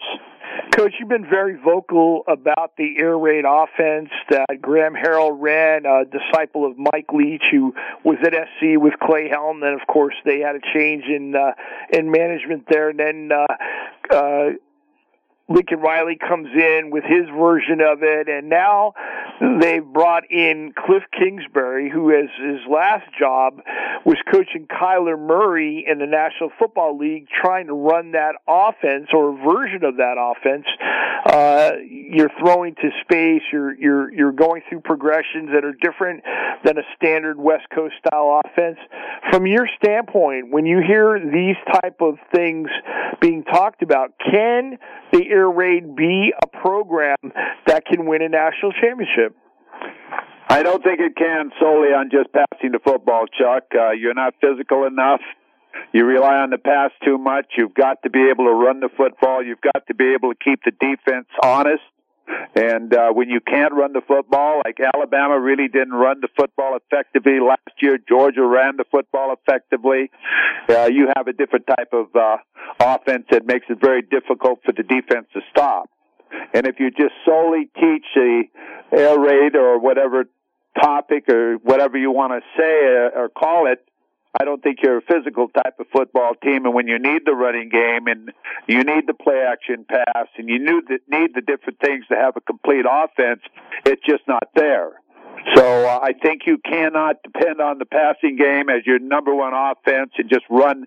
[0.76, 6.06] Coach, you've been very vocal about the air raid offense that Graham Harrell ran, a
[6.06, 9.62] disciple of Mike Leach, who was at SC with Clay Helton.
[9.62, 11.54] Then, of course, they had a change in uh,
[11.92, 12.90] in management there.
[12.90, 14.50] And then uh, uh,
[15.50, 18.94] Lincoln Riley comes in with his version of it, and now
[19.60, 23.60] they've brought in Cliff Kingsbury, who has his last job
[24.06, 29.34] was coaching Kyler Murray in the National Football League, trying to run that offense or
[29.34, 30.66] a version of that offense.
[31.26, 36.24] Uh, you're throwing to space, you're you're you're going through progressions that are different
[36.64, 38.78] than a standard West Coast style offense.
[39.32, 42.70] From your standpoint, when you hear these type of things
[43.20, 44.78] being talked about, can
[45.12, 47.18] the air raid be a program
[47.66, 49.36] that can win a national championship?
[50.50, 53.64] I don't think it can solely on just passing the football, Chuck.
[53.74, 55.22] Uh, you're not physical enough.
[55.92, 57.54] You rely on the pass too much.
[57.58, 59.44] You've got to be able to run the football.
[59.44, 61.82] You've got to be able to keep the defense honest.
[62.56, 66.78] And uh, when you can't run the football, like Alabama really didn't run the football
[66.78, 70.12] effectively last year, Georgia ran the football effectively.
[70.70, 72.38] Uh, you have a different type of uh,
[72.80, 75.90] offense that makes it very difficult for the defense to stop.
[76.54, 78.44] And if you just solely teach the
[78.92, 80.26] air raid or whatever
[80.82, 83.86] topic or whatever you want to say or call it,
[84.40, 86.66] I don't think you're a physical type of football team.
[86.66, 88.32] And when you need the running game and
[88.68, 92.42] you need the play action pass and you need the, different things to have a
[92.42, 93.42] complete offense,
[93.86, 94.94] it's just not there.
[95.56, 99.54] So uh, I think you cannot depend on the passing game as your number one
[99.54, 100.86] offense and just run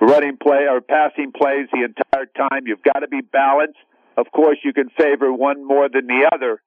[0.00, 2.66] running play or passing plays the entire time.
[2.66, 3.78] You've got to be balanced.
[4.16, 6.62] Of course, you can favor one more than the other,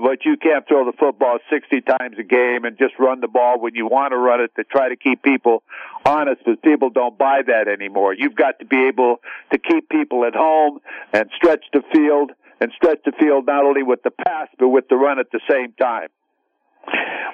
[0.00, 3.60] but you can't throw the football 60 times a game and just run the ball
[3.60, 5.62] when you want to run it to try to keep people
[6.06, 8.14] honest because people don't buy that anymore.
[8.14, 9.20] You've got to be able
[9.52, 10.80] to keep people at home
[11.12, 12.30] and stretch the field
[12.60, 15.40] and stretch the field not only with the pass but with the run at the
[15.50, 16.08] same time.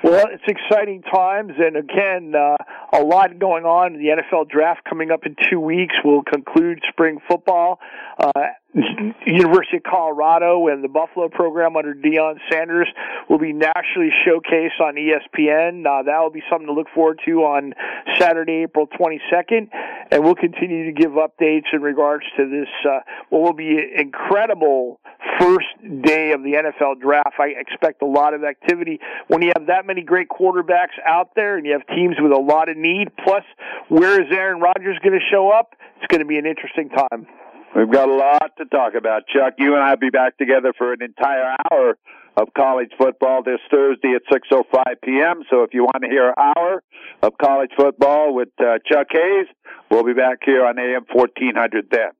[0.02, 2.56] Well, it's exciting times, and again, uh,
[2.92, 3.94] a lot going on.
[3.94, 7.78] The NFL draft coming up in two weeks will conclude spring football.
[8.18, 8.30] Uh,
[8.74, 12.88] University of Colorado and the Buffalo program under Deion Sanders
[13.28, 15.86] will be nationally showcased on ESPN.
[15.86, 17.74] Uh, that will be something to look forward to on
[18.18, 19.68] Saturday, April 22nd,
[20.10, 22.68] and we'll continue to give updates in regards to this.
[22.84, 25.00] Uh, what will be incredible
[25.38, 25.66] first
[26.02, 27.34] day of the NFL draft.
[27.38, 31.56] I expect a lot of activity when you have that many great quarterbacks out there,
[31.56, 33.08] and you have teams with a lot of need.
[33.22, 33.44] Plus,
[33.88, 35.74] where is Aaron Rodgers going to show up?
[35.98, 37.26] It's going to be an interesting time.
[37.74, 39.54] We've got a lot to talk about, Chuck.
[39.58, 41.98] You and I will be back together for an entire hour
[42.36, 45.42] of college football this Thursday at 6:05 p.m.
[45.50, 46.82] So if you want to hear an hour
[47.22, 49.46] of college football with uh, Chuck Hayes,
[49.90, 52.10] we'll be back here on AM 1400 then.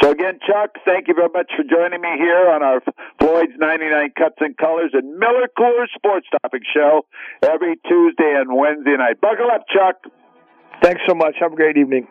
[0.00, 2.80] So again, Chuck, thank you very much for joining me here on our
[3.18, 7.06] Floyd's 99 Cuts and Colors and Miller Coors Sports Topic show
[7.42, 9.20] every Tuesday and Wednesday night.
[9.20, 10.12] Buckle up, Chuck.
[10.82, 11.34] Thanks so much.
[11.40, 12.06] Have a great evening.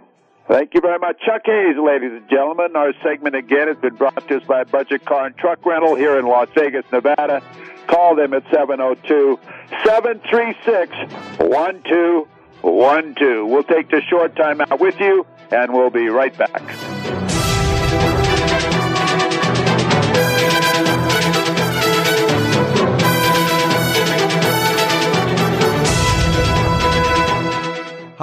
[0.48, 1.20] Thank you very much.
[1.26, 2.76] Chuck Hayes, ladies and gentlemen.
[2.76, 6.20] Our segment again has been brought to us by Budget Car and Truck Rental here
[6.20, 7.42] in Las Vegas, Nevada.
[7.88, 9.40] Call them at 702
[9.84, 10.92] 736
[11.40, 13.48] 1212.
[13.48, 17.25] We'll take the short time out with you, and we'll be right back.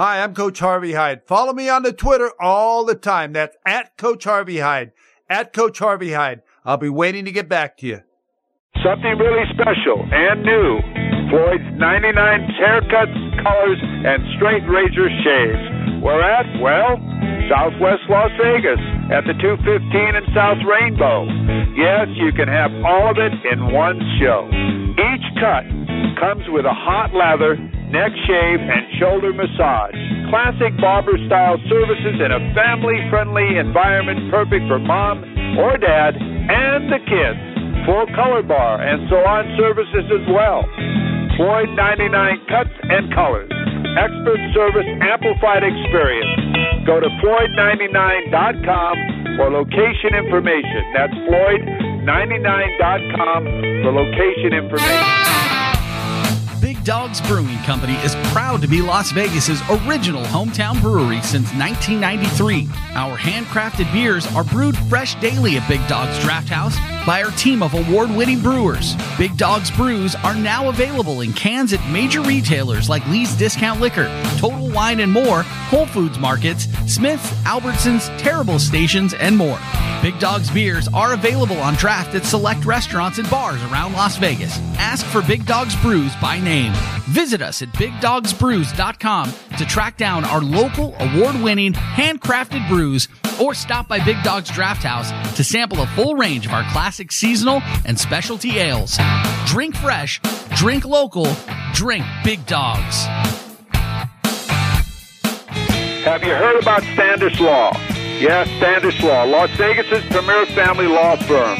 [0.03, 1.23] Hi, I'm Coach Harvey Hyde.
[1.23, 3.31] Follow me on the Twitter all the time.
[3.31, 4.91] That's at Coach Harvey Hyde.
[5.29, 6.41] At Coach Harvey Hyde.
[6.65, 7.99] I'll be waiting to get back to you.
[8.83, 10.83] Something really special and new.
[11.31, 13.15] Floyd's 99 haircuts,
[13.47, 16.03] colors, and straight razor shaves.
[16.03, 16.99] We're at, well,
[17.53, 18.81] Southwest Las Vegas
[19.13, 19.61] at the 215
[20.17, 21.29] and South Rainbow.
[21.77, 24.49] Yes, you can have all of it in one show.
[24.97, 25.69] Each cut
[26.17, 27.61] comes with a hot lather
[27.93, 29.93] neck shave, and shoulder massage.
[30.33, 35.21] Classic barber style services in a family friendly environment perfect for mom
[35.61, 37.39] or dad and the kids.
[37.85, 40.65] Full color bar and salon services as well.
[41.37, 43.53] Floyd 99 Cuts and Colors.
[43.93, 46.62] Expert service amplified experience.
[46.85, 50.91] Go to Floyd99.com for location information.
[50.93, 53.45] That's Floyd99.com
[53.83, 55.05] for location information.
[56.59, 62.67] Big Dogs Brewing Company is proud to be Las Vegas's original hometown brewery since 1993.
[62.95, 67.61] Our handcrafted beers are brewed fresh daily at Big Dogs Draft House by our team
[67.61, 68.95] of award-winning brewers.
[69.17, 74.07] Big Dogs brews are now available in cans at major retailers like Lee's Discount Liquor,
[74.37, 79.59] Total Wine and More, Whole Foods Markets, Smith's, Albertsons, Terrible Stations, and more.
[80.01, 84.57] Big Dogs beers are available on draft at select restaurants and bars around Las Vegas.
[84.77, 86.73] Ask for Big Dogs Brews by name.
[87.09, 93.07] Visit us at BigDogsBrews.com to track down our local award-winning handcrafted brews
[93.41, 96.92] or stop by Big Dogs Draft House to sample a full range of our classic
[96.93, 98.97] seasonal and specialty ales.
[99.45, 100.21] Drink fresh,
[100.55, 101.27] drink local,
[101.73, 103.05] drink Big Dogs.
[106.03, 107.71] Have you heard about Standish Law?
[108.19, 111.57] Yes, Standish Law, Las Vegas's premier family law firm.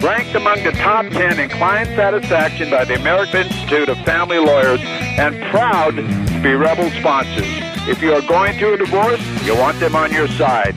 [0.00, 4.80] Ranked among the top 10 in client satisfaction by the American Institute of Family Lawyers
[4.82, 7.44] and proud to be Rebel sponsors.
[7.88, 10.74] If you are going through a divorce, you want them on your side.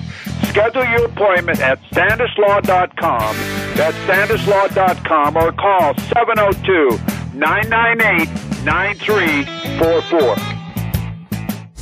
[0.50, 3.53] Schedule your appointment at standishlaw.com.
[3.75, 6.99] That's standishlaw.com or call 702
[7.33, 8.29] 998
[8.63, 10.62] 9344.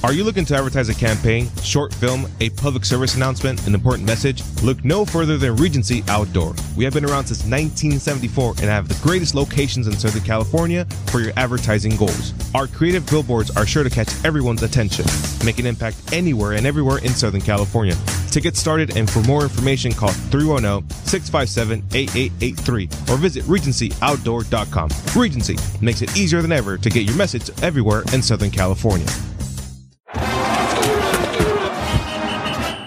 [0.04, 4.08] Are you looking to advertise a campaign, short film, a public service announcement, an important
[4.08, 4.42] message?
[4.64, 6.56] Look no further than Regency Outdoor.
[6.76, 11.20] We have been around since 1974 and have the greatest locations in Southern California for
[11.20, 12.34] your advertising goals.
[12.56, 15.06] Our creative billboards are sure to catch everyone's attention,
[15.46, 17.96] make an impact anywhere and everywhere in Southern California.
[18.32, 24.90] To get started and for more information, call 310-657-8883 or visit regencyoutdoor.com.
[25.16, 29.06] Regency makes it easier than ever to get your message everywhere in Southern California.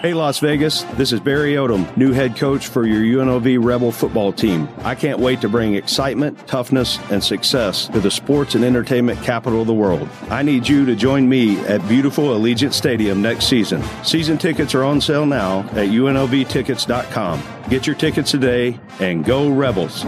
[0.05, 4.35] Hey, Las Vegas, this is Barry Odom, new head coach for your UNLV Rebel football
[4.35, 4.69] team.
[4.81, 9.63] I can't wait to bring excitement, toughness, and success to the sports and entertainment capital
[9.63, 10.07] of the world.
[10.29, 13.83] I need you to join me at beautiful Allegiant Stadium next season.
[14.05, 17.43] Season tickets are on sale now at UNLVtickets.com.
[17.71, 20.05] Get your tickets today and go Rebels.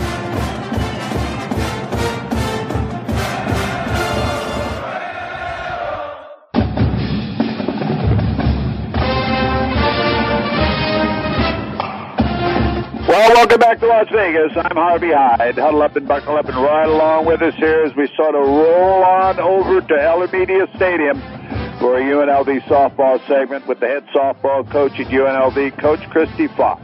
[13.16, 14.52] Well, welcome back to Las Vegas.
[14.54, 15.56] I'm Harvey Hyde.
[15.56, 18.42] Huddle up and buckle up and ride along with us here as we sort of
[18.46, 21.18] roll on over to Media Stadium
[21.78, 26.82] for a UNLV softball segment with the head softball coach at UNLV, Coach Kristie Fox.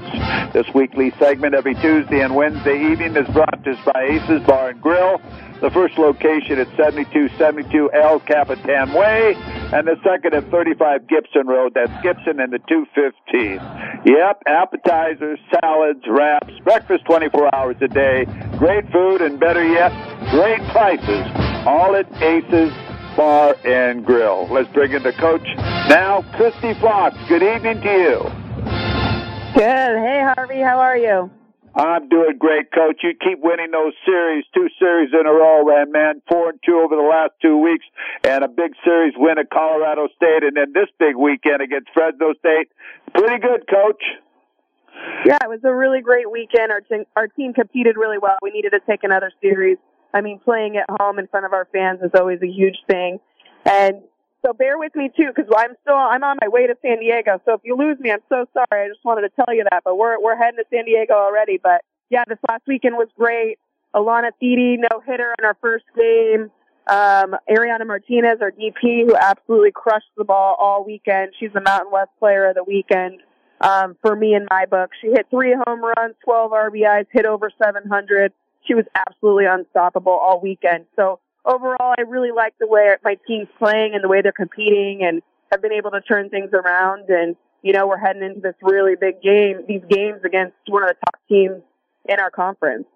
[0.54, 4.70] This weekly segment every Tuesday and Wednesday evening is brought to us by Aces Bar
[4.70, 5.20] and Grill.
[5.62, 9.34] The first location at 7272 El Capitan Way,
[9.72, 11.72] and the second at 35 Gibson Road.
[11.74, 13.62] That's Gibson and the 215.
[14.04, 18.24] Yep, appetizers, salads, wraps, breakfast 24 hours a day,
[18.58, 19.92] great food, and better yet,
[20.32, 21.24] great prices.
[21.64, 22.72] All at Aces
[23.16, 24.48] Bar and Grill.
[24.50, 25.46] Let's bring in the coach
[25.88, 27.16] now, Kristie Fox.
[27.28, 28.18] Good evening to you.
[29.54, 29.98] Good.
[30.02, 30.60] Hey, Harvey.
[30.60, 31.30] How are you?
[31.74, 33.00] I'm doing great, Coach.
[33.02, 35.90] You keep winning those series, two series in a row, man.
[35.90, 37.84] Man, four and two over the last two weeks,
[38.24, 42.34] and a big series win at Colorado State, and then this big weekend against Fresno
[42.38, 42.68] State.
[43.14, 44.02] Pretty good, Coach.
[45.24, 46.70] Yeah, it was a really great weekend.
[46.70, 48.36] Our team, our team competed really well.
[48.42, 49.78] We needed to take another series.
[50.12, 53.18] I mean, playing at home in front of our fans is always a huge thing.
[53.64, 54.02] And
[54.44, 57.40] so bear with me too, because I'm still I'm on my way to San Diego.
[57.44, 58.84] So if you lose me, I'm so sorry.
[58.84, 59.82] I just wanted to tell you that.
[59.84, 61.58] But we're we're heading to San Diego already.
[61.62, 63.58] But yeah, this last weekend was great.
[63.94, 66.50] Alana Thede, no hitter in our first game.
[66.86, 71.32] Um, Ariana Martinez, our DP, who absolutely crushed the ball all weekend.
[71.38, 73.20] She's the Mountain West Player of the Weekend
[73.60, 74.90] um, for me in my book.
[75.00, 78.32] She hit three home runs, 12 RBIs, hit over 700.
[78.66, 80.86] She was absolutely unstoppable all weekend.
[80.96, 85.02] So overall, I really like the way my team's playing and the way they're competing
[85.02, 87.08] and have been able to turn things around.
[87.08, 90.88] And, you know, we're heading into this really big game, these games against one of
[90.88, 91.62] the top teams
[92.08, 92.86] in our conference.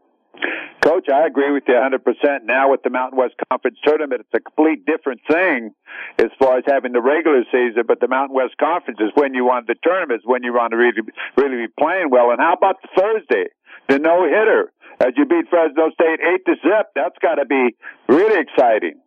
[0.84, 2.44] Coach, I agree with you 100%.
[2.44, 5.74] Now with the Mountain West Conference tournament, it's a complete different thing
[6.18, 9.44] as far as having the regular season, but the Mountain West Conference is when you
[9.44, 11.02] want the tournament, is when you want to really,
[11.36, 12.30] really be playing well.
[12.30, 13.50] And how about Thursday?
[13.88, 16.88] The no hitter as you beat Fresno State eight to zip.
[16.94, 17.76] That's got to be
[18.08, 19.00] really exciting.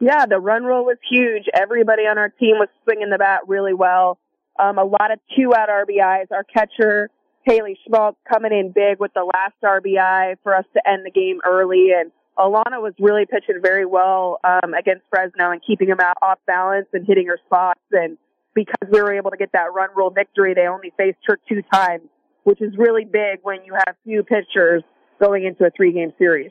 [0.00, 1.44] Yeah, the run rule was huge.
[1.54, 4.18] Everybody on our team was swinging the bat really well.
[4.58, 6.30] Um, a lot of two out RBIs.
[6.30, 7.10] Our catcher
[7.44, 11.40] Haley Schmaltz coming in big with the last RBI for us to end the game
[11.44, 16.16] early, and Alana was really pitching very well um, against Fresno and keeping them out
[16.22, 17.80] off balance and hitting her spots.
[17.92, 18.18] And
[18.54, 21.62] because we were able to get that run rule victory, they only faced her two
[21.72, 22.08] times,
[22.44, 24.82] which is really big when you have few pitchers
[25.20, 26.50] going into a three game series.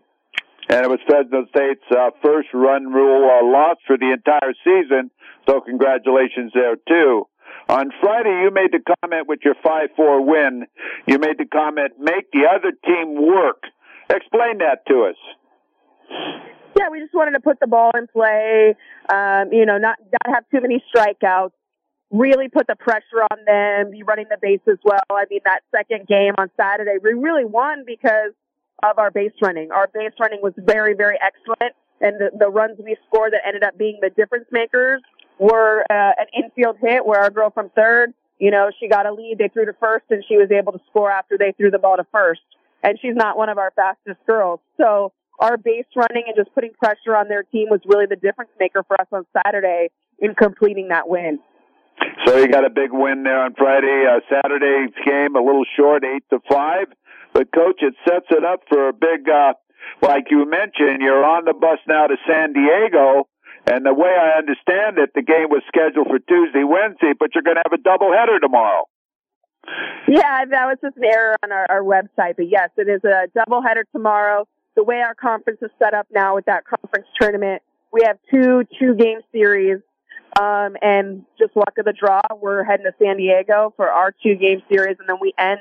[0.70, 5.12] And it was Fresno State's uh, first run rule uh, loss for the entire season.
[5.48, 7.28] So congratulations there too.
[7.70, 10.66] On Friday, you made the comment with your 5-4 win.
[11.08, 13.64] You made the comment, make the other team work.
[14.10, 15.16] Explain that to us.
[16.78, 18.76] Yeah, we just wanted to put the ball in play.
[19.14, 21.52] Um, you know, not not have too many strikeouts.
[22.12, 23.92] Really put the pressure on them.
[23.92, 25.02] Be running the base as well.
[25.10, 28.34] I mean, that second game on Saturday, we really won because
[28.84, 29.72] of our base running.
[29.72, 33.64] Our base running was very, very excellent, and the, the runs we scored that ended
[33.64, 35.02] up being the difference makers
[35.40, 39.14] were uh, an infield hit where our girl from third, you know, she got a
[39.14, 39.38] lead.
[39.40, 41.98] They threw to first, and she was able to score after they threw the ball
[41.98, 42.42] to first.
[42.84, 46.72] And she's not one of our fastest girls, so our base running and just putting
[46.74, 49.90] pressure on their team was really the difference maker for us on Saturday
[50.20, 51.40] in completing that win.
[52.26, 54.06] So you got a big win there on Friday.
[54.08, 56.88] Uh, Saturday's game a little short, eight to five.
[57.34, 59.54] But coach, it sets it up for a big, uh,
[60.02, 63.28] like you mentioned, you're on the bus now to San Diego.
[63.66, 67.44] And the way I understand it, the game was scheduled for Tuesday, Wednesday, but you're
[67.44, 68.86] going to have a doubleheader tomorrow.
[70.08, 72.36] Yeah, that was just an error on our, our website.
[72.36, 74.48] But yes, it is a doubleheader tomorrow.
[74.76, 78.64] The way our conference is set up now with that conference tournament, we have two
[78.80, 79.80] two game series.
[80.40, 84.36] Um, and just luck of the draw, we're heading to San Diego for our two
[84.36, 85.60] game series, and then we end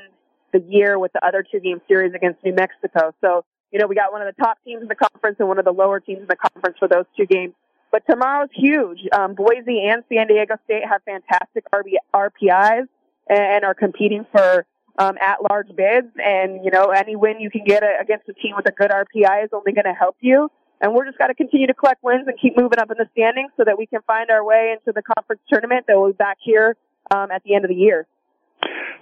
[0.52, 3.14] the year with the other two game series against New Mexico.
[3.20, 5.58] So, you know, we got one of the top teams in the conference and one
[5.58, 7.54] of the lower teams in the conference for those two games.
[7.90, 9.00] But tomorrow's huge.
[9.12, 12.88] Um, Boise and San Diego State have fantastic RB, RPIs
[13.28, 14.66] and are competing for
[14.98, 16.08] um, at-large bids.
[16.22, 19.44] And you know, any win you can get against a team with a good RPI
[19.44, 20.50] is only going to help you.
[20.82, 23.06] And we're just got to continue to collect wins and keep moving up in the
[23.12, 26.18] standings so that we can find our way into the conference tournament that will be
[26.18, 26.76] back here
[27.14, 28.06] um, at the end of the year.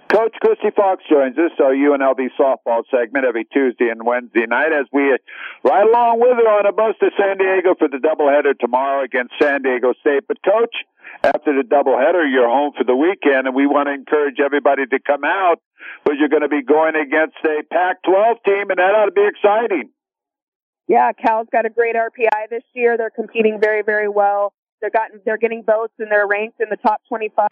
[0.09, 4.85] Coach Kristie Fox joins us, our UNLV softball segment every Tuesday and Wednesday night as
[4.91, 5.17] we
[5.63, 9.33] ride along with her on a bus to San Diego for the doubleheader tomorrow against
[9.41, 10.27] San Diego State.
[10.27, 10.75] But coach,
[11.23, 14.99] after the doubleheader, you're home for the weekend and we want to encourage everybody to
[14.99, 15.63] come out
[16.03, 19.25] because you're going to be going against a Pac-12 team and that ought to be
[19.25, 19.89] exciting.
[20.91, 22.97] Yeah, Cal's got a great RPI this year.
[22.97, 24.51] They're competing very, very well.
[24.81, 27.47] They're gotten, they're getting votes and they're ranked in the top 25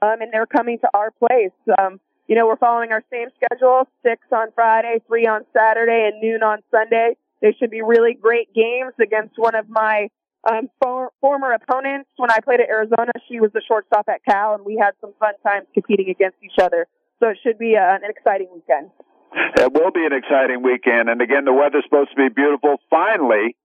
[0.00, 1.52] um, and they're coming to our place.
[1.78, 6.22] Um, you know, we're following our same schedule, six on Friday, three on Saturday, and
[6.22, 7.18] noon on Sunday.
[7.42, 10.08] They should be really great games against one of my
[10.50, 12.08] um, for, former opponents.
[12.16, 15.12] When I played at Arizona, she was the shortstop at Cal, and we had some
[15.20, 16.86] fun times competing against each other.
[17.18, 18.88] So it should be uh, an exciting weekend.
[19.32, 22.76] It will be an exciting weekend, and again, the weather's supposed to be beautiful.
[22.90, 23.56] Finally,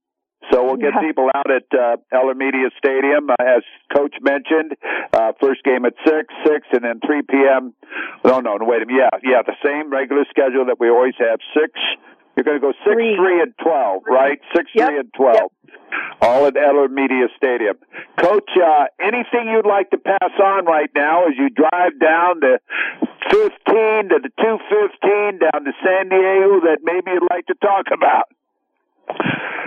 [0.51, 1.01] so we'll get Yeah.
[1.01, 3.63] people out at uh, Eller Media Stadium, uh, as
[3.95, 4.77] Coach mentioned.
[5.11, 7.73] Uh, first game at six, six, and then three p.m.
[8.23, 9.09] No, no, no, wait a minute.
[9.13, 11.39] Yeah, yeah, the same regular schedule that we always have.
[11.53, 11.71] Six.
[12.35, 13.15] You're going to go six, Three.
[13.15, 14.39] three, and twelve, right?
[14.55, 15.51] Six, Yep, three, and twelve.
[16.21, 17.77] All at Eller Media Stadium.
[18.19, 22.59] Coach, uh, anything you'd like to pass on right now as you drive down the
[23.31, 28.25] 15 to the 215 down to San Diego that maybe you'd like to talk about?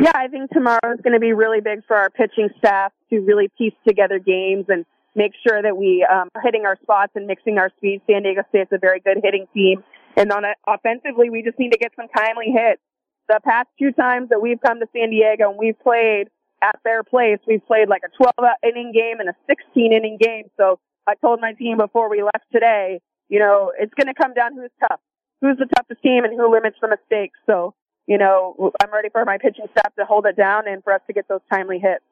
[0.00, 3.20] Yeah, I think tomorrow is going to be really big for our pitching staff to
[3.20, 7.26] really piece together games and make sure that we um, are hitting our spots and
[7.26, 8.00] mixing our speed.
[8.06, 9.82] San Diego State's a very good hitting team,
[10.16, 12.82] and on offensively, we just need to get some timely hits.
[13.28, 16.28] The past two times that we've come to San Diego and we've played
[16.62, 18.32] at their place, we've played like a 12
[18.62, 20.44] inning game and a 16 inning game.
[20.56, 24.34] So I told my team before we left today, you know, it's going to come
[24.34, 25.00] down who's tough,
[25.40, 27.38] who's the toughest team, and who limits the mistakes.
[27.46, 27.74] So
[28.08, 31.02] you know, I'm ready for my pitching staff to hold it down and for us
[31.06, 32.02] to get those timely hits.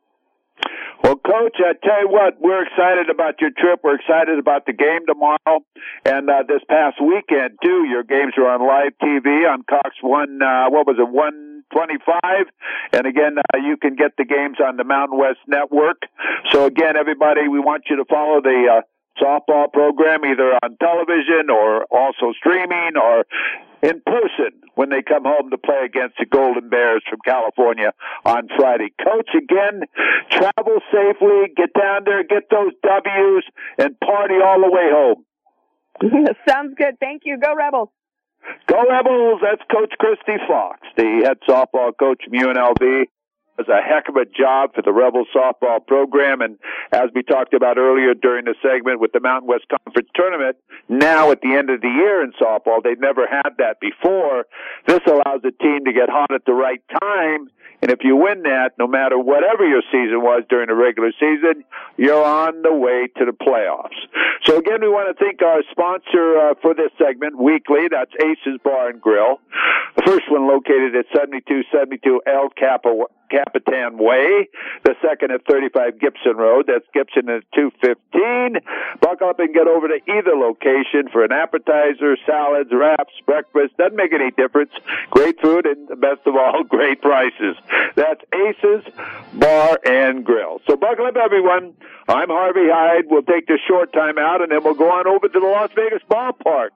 [1.03, 3.81] Well, Coach, I tell you what, we're excited about your trip.
[3.85, 5.61] We're excited about the game tomorrow,
[6.05, 7.85] and uh, this past weekend too.
[7.89, 10.43] Your games are on live TV on Cox One.
[10.43, 11.09] Uh, what was it?
[11.09, 12.47] One twenty-five.
[12.93, 16.03] And again, uh, you can get the games on the Mountain West Network.
[16.53, 18.79] So again, everybody, we want you to follow the.
[18.79, 23.25] Uh, softball program either on television or also streaming or
[23.83, 27.93] in person when they come home to play against the Golden Bears from California
[28.25, 28.93] on Friday.
[29.03, 29.83] Coach, again,
[30.31, 33.45] travel safely, get down there, get those W's,
[33.79, 35.25] and party all the way home.
[36.49, 36.99] Sounds good.
[37.01, 37.39] Thank you.
[37.39, 37.89] Go Rebels.
[38.67, 39.41] Go Rebels!
[39.43, 43.07] That's Coach Kristie Fox, the head softball coach from UNLV.
[43.57, 46.59] Does a heck of a job for the Rebel softball program, and
[46.93, 50.57] as we talked about earlier during the segment with the Mountain West Conference tournament,
[50.89, 54.45] now at the end of the year in softball, they've never had that before.
[54.87, 57.49] This allows the team to get hot at the right time,
[57.83, 61.65] and if you win that, no matter whatever your season was during the regular season,
[61.97, 63.97] you're on the way to the playoffs.
[64.45, 67.89] So again, we want to thank our sponsor uh, for this segment, Weekly.
[67.91, 69.41] That's Aces Bar and Grill.
[69.97, 74.49] The first one located at 7272 El Capo, Capitan Way.
[74.85, 76.67] The second at 35 Gibson Road.
[76.67, 78.61] That's Gibson at 215.
[79.01, 83.77] Buckle up and get over to either location for an appetizer, salads, wraps, breakfast.
[83.77, 84.71] Doesn't make any difference.
[85.11, 87.57] Great food and best of all, great prices.
[87.95, 88.85] That's Aces
[89.35, 90.61] Bar and Grill.
[90.67, 91.75] So buckle up everyone.
[92.09, 93.05] I'm Harvey Hyde.
[93.09, 95.71] We'll take this short time out and then we'll go on over to the Las
[95.75, 96.71] Vegas ballpark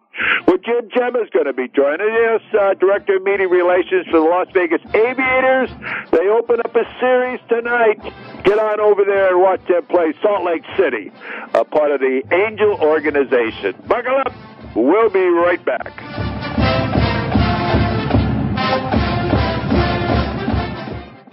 [0.45, 4.27] where Jim Gemma's going to be joining us, uh, Director of Media Relations for the
[4.27, 5.71] Las Vegas Aviators.
[6.11, 8.01] They open up a series tonight.
[8.45, 11.13] Get on over there and watch them play Salt Lake City,
[11.55, 13.75] a part of the Angel organization.
[13.87, 14.33] Buckle up.
[14.75, 15.93] We'll be right back.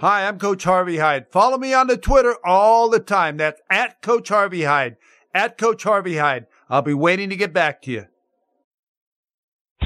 [0.00, 1.26] Hi, I'm Coach Harvey Hyde.
[1.30, 3.36] Follow me on the Twitter all the time.
[3.36, 4.96] That's at Coach Harvey Hyde.
[5.34, 6.46] At Coach Harvey Hyde.
[6.70, 8.06] I'll be waiting to get back to you.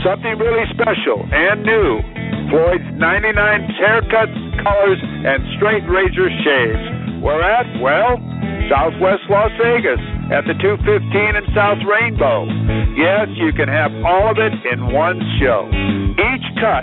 [0.03, 2.03] Something really special and new.
[2.51, 3.39] Floyd's 99
[3.79, 4.35] haircuts,
[4.67, 7.23] colors, and straight razor shaves.
[7.23, 7.71] Where at?
[7.79, 8.19] Well,
[8.67, 10.03] Southwest Las Vegas
[10.35, 12.51] at the 215 in South Rainbow.
[12.99, 15.71] Yes, you can have all of it in one show.
[15.71, 16.83] Each cut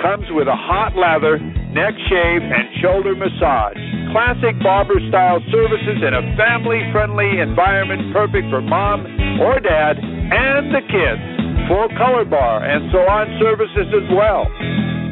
[0.00, 1.36] comes with a hot lather,
[1.76, 3.76] neck shave, and shoulder massage.
[4.08, 9.04] Classic barber style services in a family friendly environment perfect for mom
[9.36, 11.43] or dad and the kids.
[11.68, 14.44] Full color bar and salon services as well.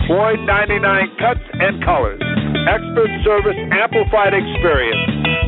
[0.06, 2.20] Floyd 99 cuts and colors.
[2.68, 5.00] Expert service amplified experience.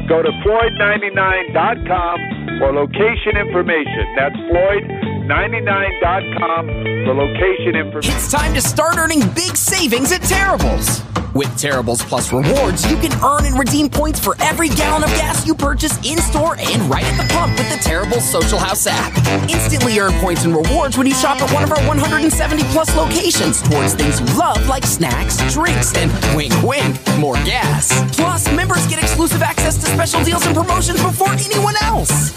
[0.08, 4.14] Go to Floyd99.com for location information.
[4.16, 6.68] That's Floyd99.com
[7.04, 8.14] for location information.
[8.14, 11.02] It's time to start earning big savings at Terribles.
[11.34, 15.44] With Terribles Plus rewards, you can earn and redeem points for every gallon of gas
[15.44, 19.12] you purchase in store and right at the pump with the Terribles Social House app.
[19.50, 23.60] Instantly earn points and rewards when you shop at one of our 170 plus locations
[23.62, 27.90] towards things you love like snacks, drinks, and wink wink, more gas.
[28.14, 32.32] Plus, members get exclusive access to special deals and promotions before anyone else.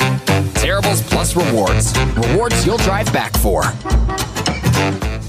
[0.56, 1.96] Terribles Plus rewards.
[2.16, 3.62] Rewards you'll drive back for.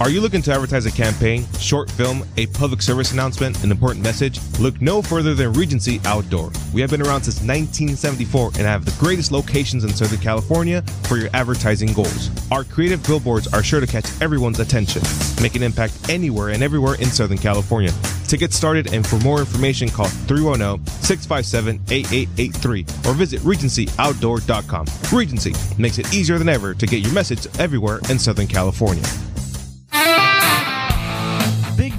[0.00, 4.04] Are you looking to advertise a campaign, short film, a public service announcement, an important
[4.04, 4.38] message?
[4.60, 6.52] Look no further than Regency Outdoor.
[6.72, 11.18] We have been around since 1974 and have the greatest locations in Southern California for
[11.18, 12.30] your advertising goals.
[12.52, 15.02] Our creative billboards are sure to catch everyone's attention,
[15.42, 17.92] make an impact anywhere and everywhere in Southern California.
[18.28, 24.86] To get started and for more information, call 310 657 8883 or visit RegencyOutdoor.com.
[25.12, 29.02] Regency makes it easier than ever to get your message everywhere in Southern California.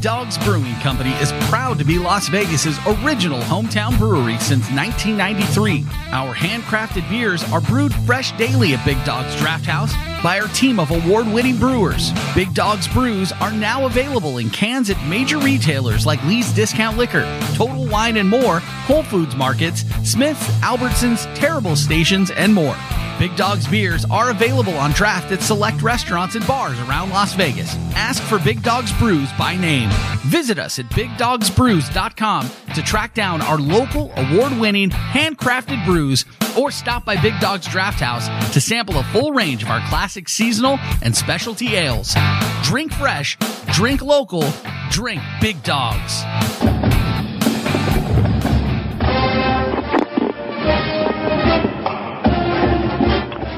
[0.01, 5.85] Dogs Brewing Company is proud to be Las Vegas's original hometown brewery since 1993.
[6.11, 9.91] Our handcrafted beers are brewed fresh daily at Big Dogs Draft House
[10.21, 12.11] by our team of award-winning brewers.
[12.35, 17.23] Big Dogs brews are now available in cans at major retailers like Lee's Discount Liquor,
[17.53, 22.75] Total Wine and More, Whole Foods Markets, Smith's, Albertsons, Terrible Stations, and more.
[23.19, 27.75] Big Dogs beers are available on draft at select restaurants and bars around Las Vegas.
[27.93, 29.89] Ask for Big Dogs Brews by name.
[30.27, 36.23] Visit us at BigDogsBrews.com to track down our local award-winning handcrafted brews
[36.59, 40.27] or stop by Big Dogs Draft House to sample a full range of our classic
[40.27, 42.13] seasonal and specialty ales.
[42.63, 43.37] Drink fresh,
[43.67, 44.43] drink local,
[44.91, 46.23] drink Big Dogs.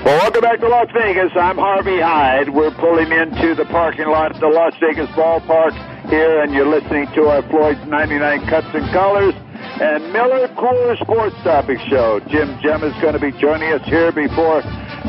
[0.05, 1.31] Well, welcome back to Las Vegas.
[1.35, 2.49] I'm Harvey Hyde.
[2.49, 5.71] We're pulling into the parking lot at the Las Vegas ballpark
[6.09, 9.33] here, and you're listening to our Floyd's 99 Cuts and Colors
[9.79, 12.19] and Miller Coors Sports Topic Show.
[12.27, 14.61] Jim Gem is going to be joining us here before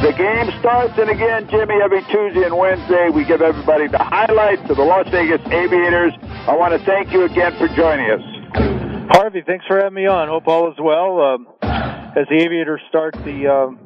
[0.03, 0.95] the game starts.
[0.99, 5.09] And again, Jimmy, every Tuesday and Wednesday, we give everybody the highlights of the Las
[5.11, 6.13] Vegas Aviators.
[6.23, 8.23] I want to thank you again for joining us.
[9.11, 10.29] Harvey, thanks for having me on.
[10.29, 11.21] Hope all is well.
[11.21, 13.79] Um, as the Aviators start the um,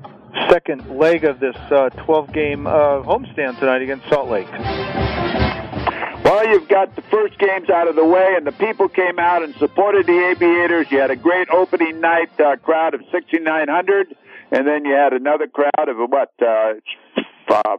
[0.51, 5.06] second leg of this uh, 12 game uh, homestand tonight against Salt Lake.
[6.37, 9.43] Well, you've got the first games out of the way, and the people came out
[9.43, 10.87] and supported the Aviators.
[10.91, 14.15] You had a great opening night uh, crowd of 6,900,
[14.53, 16.75] and then you had another crowd of what, uh,
[17.49, 17.79] uh,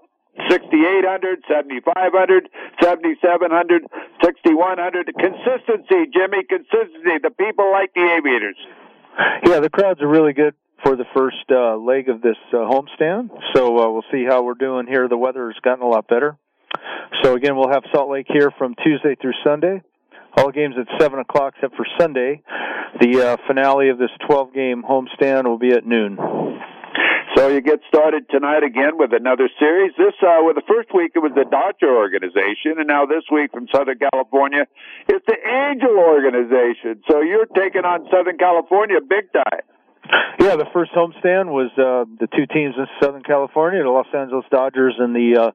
[0.49, 2.49] 6,800, 7,500,
[2.82, 3.86] 7,700,
[4.26, 5.05] 6,100.
[5.05, 7.22] Consistency, Jimmy, consistency.
[7.22, 8.58] The people like the Aviators.
[9.45, 13.30] Yeah, the crowds are really good for the first uh, leg of this uh, homestand.
[13.53, 15.08] So uh, we'll see how we're doing here.
[15.08, 16.39] The weather has gotten a lot better.
[17.24, 19.82] So again, we'll have Salt Lake here from Tuesday through Sunday.
[20.38, 22.43] All games at seven o'clock, except for Sunday.
[23.01, 26.18] The uh, finale of this 12-game homestand will be at noon.
[27.36, 29.93] So you get started tonight again with another series.
[29.97, 33.51] This, uh, with the first week it was the Dodger organization, and now this week
[33.51, 34.65] from Southern California,
[35.07, 37.03] it's the Angel organization.
[37.09, 39.65] So you're taking on Southern California big time.
[40.39, 44.45] Yeah, the first homestand was uh, the two teams in Southern California, the Los Angeles
[44.51, 45.51] Dodgers and the uh,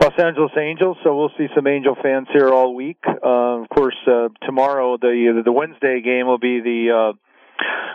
[0.00, 0.96] Los Angeles Angels.
[1.04, 2.98] So we'll see some Angel fans here all week.
[3.06, 7.29] Uh, of course, uh, tomorrow the the Wednesday game will be the uh,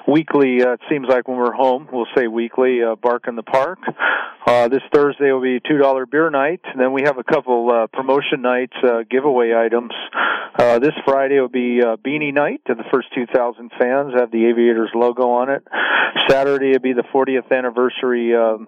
[0.08, 0.62] weekly.
[0.62, 2.84] Uh, it seems like when we're home, we'll say weekly.
[2.84, 3.80] Uh, Bark in the Park.
[4.48, 7.72] Uh, this Thursday will be two dollar beer night, and then we have a couple
[7.72, 9.92] uh, promotion nights, uh, giveaway items.
[10.58, 14.14] Uh, this Friday will be uh, beanie night to the first two thousand fans.
[14.18, 15.64] Have the Aviators logo on it.
[16.30, 18.36] Saturday will be the 40th anniversary.
[18.36, 18.68] Um,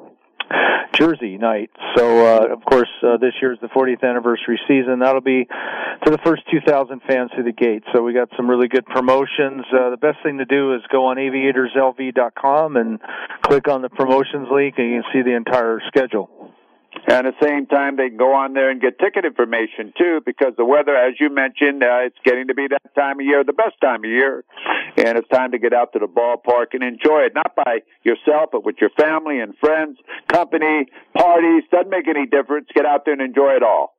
[0.94, 1.70] Jersey night.
[1.96, 5.00] So, uh, of course, uh, this year's the 40th anniversary season.
[5.00, 7.84] That'll be to the first 2,000 fans through the gate.
[7.94, 9.66] So we got some really good promotions.
[9.72, 13.00] Uh, the best thing to do is go on aviatorslv.com and
[13.42, 16.30] click on the promotions link and you can see the entire schedule.
[17.06, 20.22] And at the same time, they can go on there and get ticket information too,
[20.26, 23.44] because the weather, as you mentioned, uh, it's getting to be that time of year,
[23.44, 24.44] the best time of year,
[24.98, 28.50] and it's time to get out to the ballpark and enjoy it, not by yourself,
[28.52, 31.64] but with your family and friends, company, parties.
[31.72, 32.68] Doesn't make any difference.
[32.74, 33.96] Get out there and enjoy it all.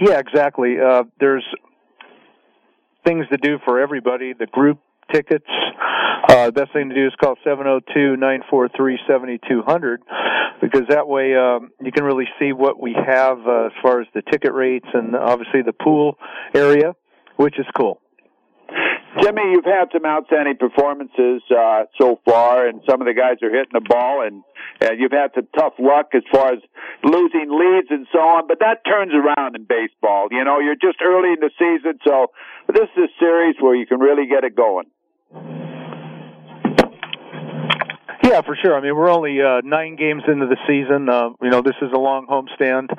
[0.00, 0.78] Yeah, exactly.
[0.78, 1.44] Uh, there's
[3.04, 4.32] things to do for everybody.
[4.32, 4.80] The group
[5.12, 5.46] tickets.
[6.28, 9.96] Uh, the best thing to do is call 702-943-7200
[10.60, 14.06] because that way um, you can really see what we have uh, as far as
[14.14, 16.18] the ticket rates and obviously the pool
[16.54, 16.94] area,
[17.36, 18.00] which is cool.
[19.22, 23.50] Jimmy, you've had some outstanding performances uh, so far, and some of the guys are
[23.50, 24.44] hitting the ball, and
[24.80, 26.60] and you've had some tough luck as far as
[27.02, 28.46] losing leads and so on.
[28.46, 30.28] But that turns around in baseball.
[30.30, 32.28] You know, you're just early in the season, so
[32.68, 34.86] this is a series where you can really get it going.
[38.28, 38.76] Yeah, for sure.
[38.76, 41.08] I mean, we're only uh, nine games into the season.
[41.08, 42.90] Uh, you know, this is a long homestand.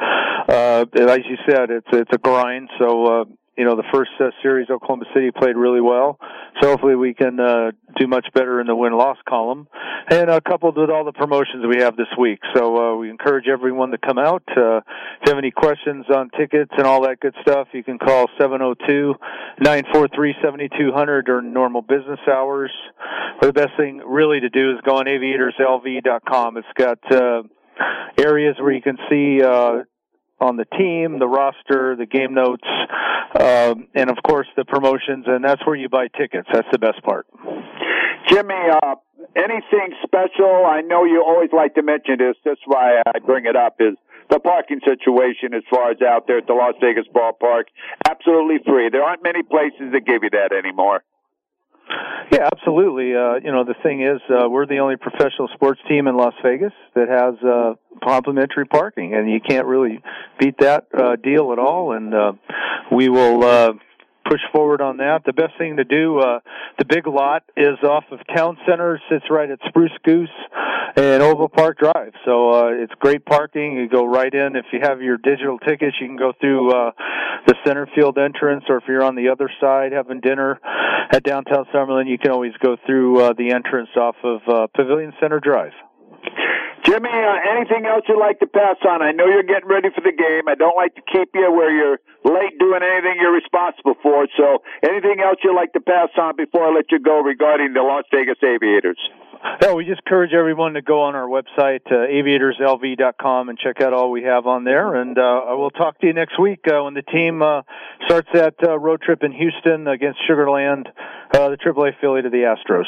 [0.49, 2.69] Uh, as you said, it's it's a grind.
[2.79, 3.25] So uh,
[3.59, 6.17] you know, the first uh, series, Oklahoma City played really well.
[6.61, 9.67] So hopefully we can uh, do much better in the win-loss column,
[10.09, 12.39] and uh, coupled with all the promotions we have this week.
[12.55, 14.43] So uh, we encourage everyone to come out.
[14.47, 14.83] Uh, if
[15.25, 21.25] you have any questions on tickets and all that good stuff, you can call 702-943-7200
[21.25, 22.71] during normal business hours.
[23.41, 26.55] But the best thing really to do is go on aviatorslv.com.
[26.55, 27.43] It's got uh,
[28.17, 29.79] areas where you can see uh,
[30.39, 32.67] on the team, the roster, the game notes,
[33.39, 36.47] um, and of course the promotions, and that's where you buy tickets.
[36.51, 37.27] That's the best part.
[38.27, 38.95] Jimmy, uh,
[39.35, 40.65] anything special?
[40.65, 42.35] I know you always like to mention this.
[42.45, 43.75] That's why I bring it up.
[43.79, 43.95] Is
[44.29, 47.63] the parking situation as far as out there at the Las Vegas ballpark
[48.07, 48.89] absolutely free?
[48.89, 51.03] There aren't many places that give you that anymore.
[52.31, 53.15] Yeah, absolutely.
[53.15, 56.33] Uh, you know, the thing is, uh, we're the only professional sports team in Las
[56.43, 57.73] Vegas that has uh,
[58.03, 60.01] complimentary parking, and you can't really
[60.39, 61.93] beat that uh, deal at all.
[61.93, 62.33] And uh,
[62.91, 63.43] we will.
[63.43, 63.73] Uh,
[64.29, 65.23] push forward on that.
[65.25, 66.39] The best thing to do, uh,
[66.77, 70.29] the big lot is off of Town Center, sits right at Spruce Goose
[70.95, 72.13] and Oval Park Drive.
[72.25, 73.73] So, uh, it's great parking.
[73.73, 74.55] You go right in.
[74.55, 76.91] If you have your digital tickets, you can go through, uh,
[77.47, 80.59] the center field entrance, or if you're on the other side having dinner
[81.11, 85.13] at downtown Summerlin, you can always go through, uh, the entrance off of, uh, Pavilion
[85.19, 85.73] Center Drive.
[86.89, 89.03] Jimmy, uh, anything else you'd like to pass on?
[89.05, 90.49] I know you're getting ready for the game.
[90.49, 94.25] I don't like to keep you where you're late doing anything you're responsible for.
[94.33, 97.85] So, anything else you'd like to pass on before I let you go regarding the
[97.85, 98.97] Las Vegas Aviators?
[99.61, 103.93] Yeah, we just encourage everyone to go on our website, uh, aviatorslv.com, and check out
[103.93, 104.95] all we have on there.
[104.95, 107.61] And uh, I will talk to you next week uh, when the team uh,
[108.05, 110.87] starts that uh, road trip in Houston against Sugarland,
[111.33, 112.87] uh, the AAA affiliate of the Astros.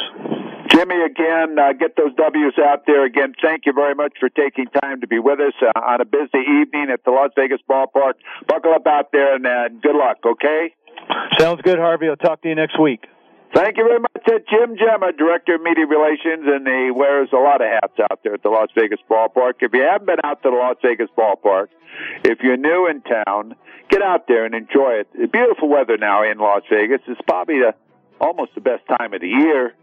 [0.70, 3.06] Jimmy, again, uh, get those W's out there.
[3.06, 6.06] Again, thank you very much for taking time to be with us uh, on a
[6.06, 8.14] busy evening at the Las Vegas ballpark.
[8.48, 10.74] Buckle up out there and uh, good luck, okay?
[11.38, 12.08] Sounds good, Harvey.
[12.08, 13.06] I'll talk to you next week.
[13.54, 14.12] Thank you very much.
[14.26, 18.20] Uh, Jim Gemma, Director of Media Relations, and he wears a lot of hats out
[18.24, 19.56] there at the Las Vegas ballpark.
[19.60, 21.68] If you haven't been out to the Las Vegas ballpark,
[22.24, 23.56] if you're new in town,
[23.90, 25.32] get out there and enjoy it.
[25.32, 27.02] Beautiful weather now in Las Vegas.
[27.08, 27.76] It's probably the,
[28.22, 29.74] almost the best time of the year.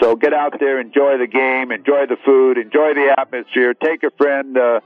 [0.00, 4.10] So get out there, enjoy the game, enjoy the food, enjoy the atmosphere, take a
[4.10, 4.80] friend, uh,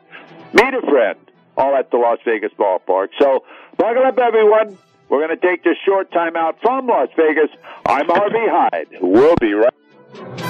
[0.54, 1.18] meet a friend,
[1.58, 3.08] all at the Las Vegas ballpark.
[3.18, 3.44] So
[3.76, 4.78] buckle up, everyone.
[5.10, 7.50] We're going to take this short time out from Las Vegas.
[7.84, 8.98] I'm Harvey Hyde.
[9.00, 10.49] We'll be right.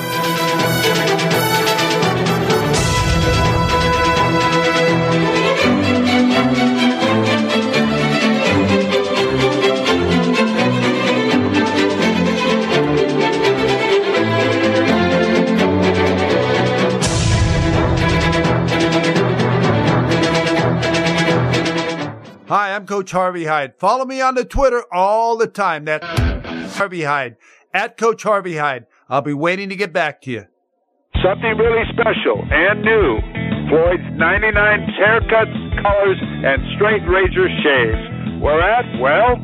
[22.51, 23.79] Hi, I'm Coach Harvey Hyde.
[23.79, 25.85] Follow me on the Twitter all the time.
[25.85, 26.05] That's
[26.75, 27.37] Harvey Hyde.
[27.73, 28.87] At Coach Harvey Hyde.
[29.09, 30.45] I'll be waiting to get back to you.
[31.23, 33.23] Something really special and new.
[33.71, 34.51] Floyd's 99
[34.99, 38.43] haircuts, colors, and straight razor shaves.
[38.43, 38.99] Where at?
[38.99, 39.39] Well,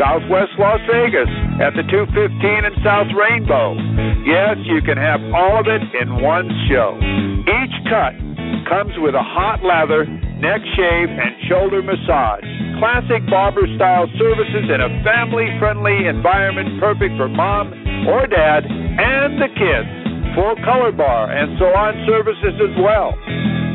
[0.00, 1.28] Southwest Las Vegas
[1.60, 2.32] at the 215
[2.64, 3.76] and South Rainbow.
[4.24, 6.96] Yes, you can have all of it in one show.
[7.44, 8.16] Each cut
[8.64, 10.08] comes with a hot lather,
[10.40, 12.48] neck shave, and shoulder massage.
[12.80, 17.68] Classic barber style services in a family friendly environment perfect for mom
[18.08, 19.90] or dad and the kids.
[20.32, 23.12] Full color bar and salon services as well.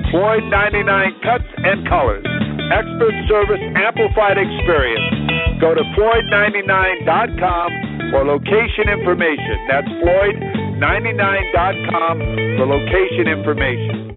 [0.09, 2.25] Floyd 99 cuts and colors.
[2.73, 5.14] Expert service amplified experience.
[5.59, 7.71] Go to Floyd99.com
[8.11, 9.67] for location information.
[9.69, 12.19] That's Floyd99.com
[12.57, 14.15] for location information.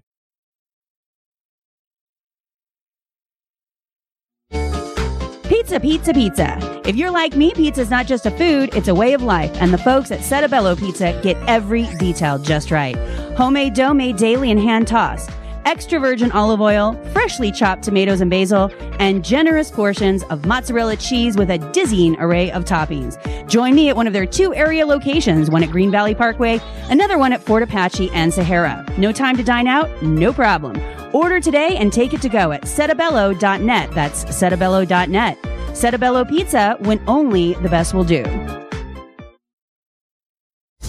[5.47, 6.81] Pizza, pizza, pizza.
[6.85, 9.51] If you're like me, pizza is not just a food, it's a way of life.
[9.61, 12.95] And the folks at Settebello Pizza get every detail just right.
[13.37, 15.29] Homemade dough made daily and hand tossed.
[15.65, 21.37] Extra virgin olive oil, freshly chopped tomatoes and basil, and generous portions of mozzarella cheese
[21.37, 23.17] with a dizzying array of toppings.
[23.47, 27.17] Join me at one of their two area locations, one at Green Valley Parkway, another
[27.17, 28.85] one at Fort Apache and Sahara.
[28.97, 29.89] No time to dine out?
[30.01, 30.79] No problem.
[31.13, 33.91] Order today and take it to go at settebello.net.
[33.91, 35.37] That's settebello.net.
[35.75, 38.23] Settebello Pizza when only the best will do.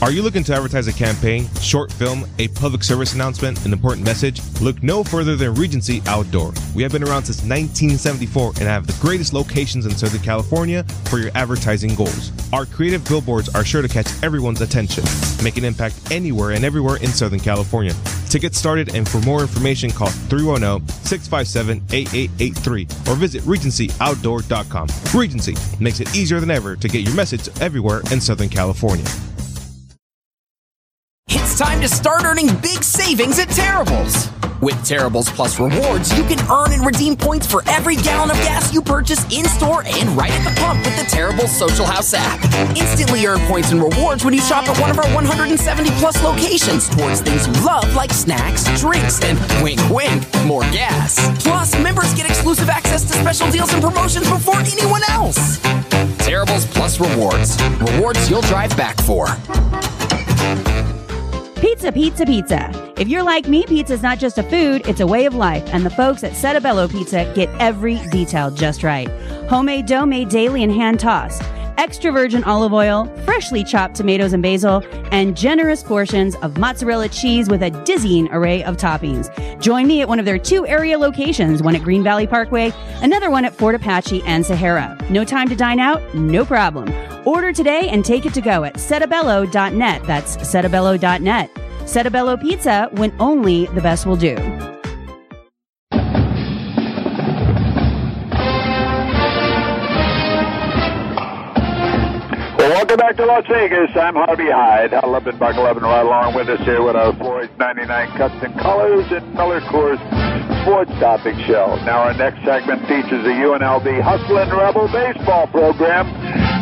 [0.02, 4.02] Are you looking to advertise a campaign, short film, a public service announcement, an important
[4.02, 4.40] message?
[4.62, 6.54] Look no further than Regency Outdoor.
[6.74, 11.18] We have been around since 1974 and have the greatest locations in Southern California for
[11.18, 12.32] your advertising goals.
[12.50, 15.04] Our creative billboards are sure to catch everyone's attention,
[15.44, 17.92] make an impact anywhere and everywhere in Southern California.
[18.30, 24.88] To get started and for more information, call 310-657-8883 or visit regencyoutdoor.com.
[25.14, 29.04] Regency makes it easier than ever to get your message everywhere in Southern California.
[31.50, 34.28] It's time to start earning big savings at Terribles.
[34.60, 38.72] With Terribles Plus rewards, you can earn and redeem points for every gallon of gas
[38.72, 42.38] you purchase in store and right at the pump with the Terribles Social House app.
[42.76, 46.88] Instantly earn points and rewards when you shop at one of our 170 plus locations
[46.88, 51.18] towards things you love like snacks, drinks, and wink wink, more gas.
[51.42, 55.58] Plus, members get exclusive access to special deals and promotions before anyone else.
[56.18, 57.60] Terribles Plus rewards.
[57.90, 59.26] Rewards you'll drive back for.
[61.60, 62.94] Pizza, pizza, pizza.
[62.98, 65.62] If you're like me, pizza is not just a food, it's a way of life,
[65.74, 69.08] and the folks at Settebello Pizza get every detail just right.
[69.46, 71.42] Homemade dough made daily and hand tossed.
[71.76, 74.82] Extra virgin olive oil, freshly chopped tomatoes and basil,
[75.12, 79.28] and generous portions of mozzarella cheese with a dizzying array of toppings.
[79.60, 83.30] Join me at one of their two area locations, one at Green Valley Parkway, another
[83.30, 84.96] one at Fort Apache and Sahara.
[85.10, 86.14] No time to dine out?
[86.14, 86.88] No problem.
[87.30, 90.02] Order today and take it to go at settebello.net.
[90.02, 91.50] That's settebello.net.
[91.86, 94.34] Settebello Pizza when only the best will do.
[102.70, 103.90] Welcome back to Las Vegas.
[103.96, 104.92] I'm Harvey Hyde.
[104.92, 108.16] Huddle up in Buckle Up and right along with us here with our Floyd's 99
[108.16, 109.98] Cuts and Colors and Miller Coors
[110.62, 111.74] Sports Topic Show.
[111.82, 116.06] Now, our next segment features the UNLV Hustlin' Rebel baseball program.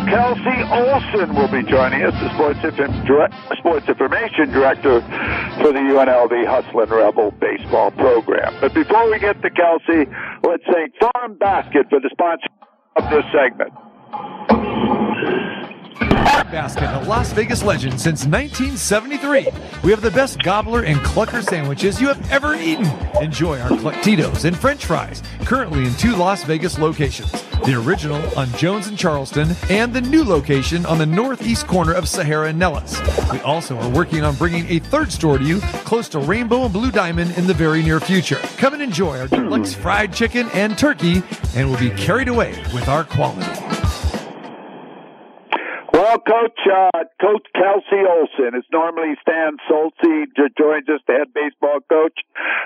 [0.09, 2.61] Kelsey Olson will be joining us, the sports,
[3.59, 5.05] sports information director
[5.61, 8.57] for the UNLV Hustlin' Rebel baseball program.
[8.63, 10.09] But before we get to Kelsey,
[10.43, 12.49] let's thank Farm Basket for the sponsor
[12.97, 13.77] of this segment.
[15.99, 19.49] Basket, a Las Vegas legend since 1973.
[19.83, 22.87] We have the best gobbler and clucker sandwiches you have ever eaten.
[23.21, 27.31] Enjoy our Cluctitos and French fries, currently in two Las Vegas locations.
[27.65, 32.09] The original on Jones and Charleston, and the new location on the northeast corner of
[32.09, 32.99] Sahara and Nellis.
[33.31, 36.73] We also are working on bringing a third store to you close to Rainbow and
[36.73, 38.39] Blue Diamond in the very near future.
[38.57, 41.23] Come and enjoy our deluxe fried chicken and turkey,
[41.55, 44.08] and we'll be carried away with our quality.
[46.09, 48.57] Well, Coach uh, Coach Kelsey Olson.
[48.57, 50.25] It's normally Stan Stolte
[50.57, 52.17] joins us, the head baseball coach,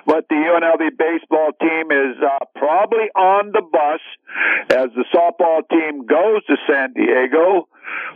[0.07, 3.99] but the UNLV baseball team is uh, probably on the bus
[4.71, 7.67] as the softball team goes to San Diego.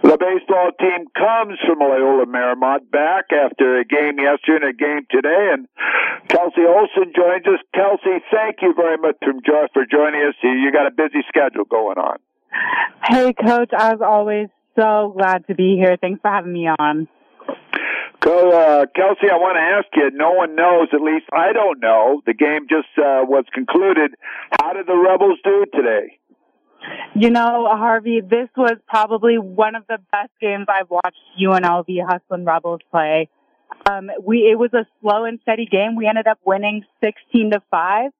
[0.06, 5.10] The baseball team comes from Loyola Marymount back after a game yesterday and a game
[5.10, 5.66] today, and
[6.30, 7.58] Kelsey Olson joins us.
[7.74, 10.38] Kelsey, thank you very much for joining us.
[10.44, 12.22] You got a busy schedule going on.
[13.02, 13.70] Hey, Coach.
[13.76, 14.48] As always,
[14.78, 15.96] so glad to be here.
[16.00, 17.08] Thanks for having me on.
[18.24, 20.10] So, uh, Kelsey, I want to ask you.
[20.16, 22.22] No one knows, at least I don't know.
[22.26, 24.14] The game just uh, was concluded.
[24.60, 26.18] How did the Rebels do today?
[27.14, 32.44] You know, Harvey, this was probably one of the best games I've watched UNLV Hustlin'
[32.44, 33.28] Rebels play.
[33.88, 35.96] Um, we it was a slow and steady game.
[35.96, 38.10] We ended up winning sixteen to five,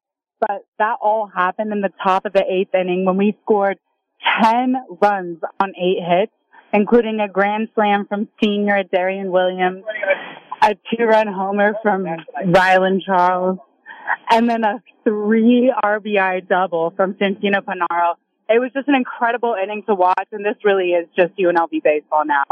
[0.40, 3.78] but that all happened in the top of the eighth inning when we scored
[4.40, 6.32] ten runs on eight hits
[6.77, 9.83] including a grand slam from senior Darian Williams,
[10.61, 12.05] a two-run homer from
[12.45, 13.59] Rylan Charles,
[14.31, 18.16] and then a three RBI double from Santino Panaro.
[18.51, 22.24] It was just an incredible inning to watch, and this really is just UNLV baseball
[22.27, 22.45] now.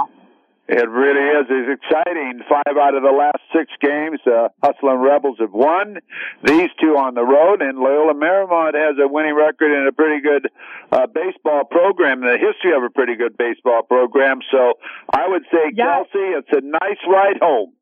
[0.67, 1.47] It really is.
[1.51, 2.41] It's exciting.
[2.49, 5.99] Five out of the last six games, the uh, Hustlin' Rebels have won.
[6.43, 10.23] These two on the road, and Loyola Marymount has a winning record and a pretty
[10.23, 10.49] good
[10.91, 14.41] uh, baseball program, the history of a pretty good baseball program.
[14.51, 14.81] So
[15.13, 16.01] I would say, yeah.
[16.01, 17.75] Kelsey, it's a nice ride home.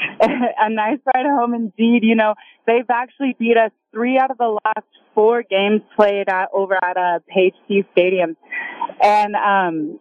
[0.20, 2.02] a nice ride home indeed.
[2.02, 2.34] You know,
[2.66, 6.96] they've actually beat us three out of the last four games played at, over at
[6.96, 8.38] uh, Page C Stadium.
[9.02, 10.00] And um,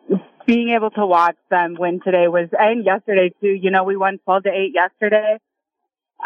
[0.49, 4.17] being able to watch them win today was, and yesterday too, you know, we won
[4.25, 5.37] 12 to 8 yesterday.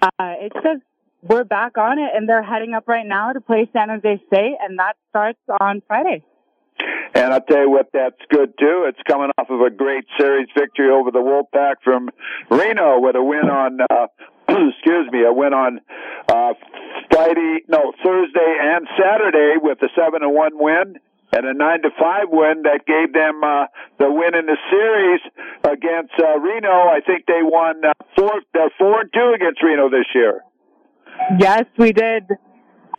[0.01, 0.07] Uh,
[0.39, 0.81] it's just,
[1.21, 4.55] we're back on it and they're heading up right now to play San Jose State
[4.61, 6.23] and that starts on Friday.
[7.13, 8.85] And I'll tell you what, that's good too.
[8.87, 12.09] It's coming off of a great series victory over the Wolfpack from
[12.49, 14.07] Reno with a win on, uh,
[14.47, 15.81] excuse me, a win on,
[16.29, 16.53] uh,
[17.11, 20.95] Friday, no, Thursday and Saturday with a 7 and 1 win
[21.35, 23.65] and a nine to five win that gave them uh,
[23.97, 25.21] the win in the series
[25.63, 26.87] against uh, Reno.
[26.89, 28.41] I think they won uh, four.
[28.53, 30.41] They're four and two against Reno this year.
[31.39, 32.23] Yes, we did.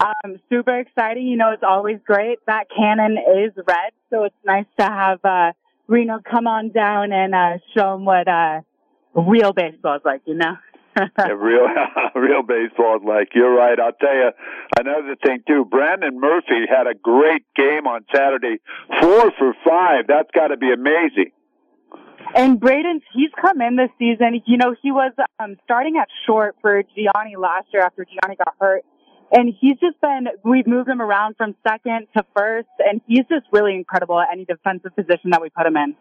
[0.01, 1.27] Um, super exciting.
[1.27, 2.39] You know, it's always great.
[2.47, 5.53] That cannon is red, so it's nice to have uh,
[5.87, 8.61] Reno come on down and uh, show them what uh,
[9.15, 10.23] real baseball is like.
[10.27, 10.57] You know.
[11.19, 11.67] real,
[12.15, 13.29] real baseball is like.
[13.35, 13.79] You're right.
[13.79, 14.31] I'll tell you
[14.79, 15.65] another thing too.
[15.65, 18.61] Brandon Murphy had a great game on Saturday,
[19.01, 20.07] four for five.
[20.09, 21.33] That's got to be amazing.
[22.35, 24.43] And Braden, he's come in this season.
[24.47, 28.55] You know, he was um, starting at short for Gianni last year after Gianni got
[28.61, 28.85] hurt.
[29.33, 33.47] And he's just been, we've moved him around from second to first, and he's just
[33.53, 35.97] really incredible at any defensive position that we put him in.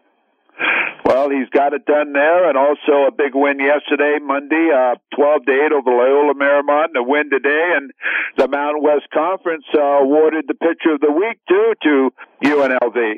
[1.04, 5.44] Well, he's got it done there, and also a big win yesterday, Monday, uh, 12
[5.46, 7.90] to 8 over Loyola Marymount, and a win today, and
[8.38, 13.14] the Mountain West Conference uh, awarded the pitcher of the week, too, to UNLV.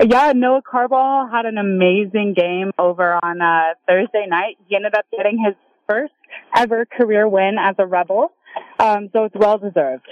[0.00, 4.56] Yeah, Noah Carball had an amazing game over on uh, Thursday night.
[4.66, 5.54] He ended up getting his
[5.88, 6.12] first
[6.56, 8.32] ever career win as a Rebel,
[8.80, 10.08] um, so it's well deserved.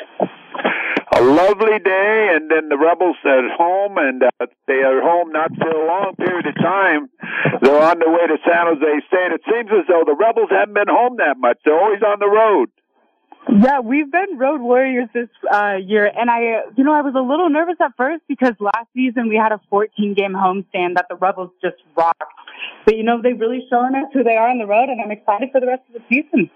[1.23, 5.71] Lovely day, and then the Rebels at home, and uh, they are home not for
[5.71, 7.09] a long period of time.
[7.63, 9.31] They're on their way to San Jose State.
[9.31, 11.59] It seems as though the Rebels haven't been home that much.
[11.65, 12.71] They're always on the road.
[13.49, 17.23] Yeah, we've been road warriors this uh, year, and I, you know, I was a
[17.23, 21.15] little nervous at first because last season we had a 14 game homestand that the
[21.15, 22.23] Rebels just rocked.
[22.85, 25.11] But you know, they've really shown us who they are on the road, and I'm
[25.11, 26.51] excited for the rest of the season.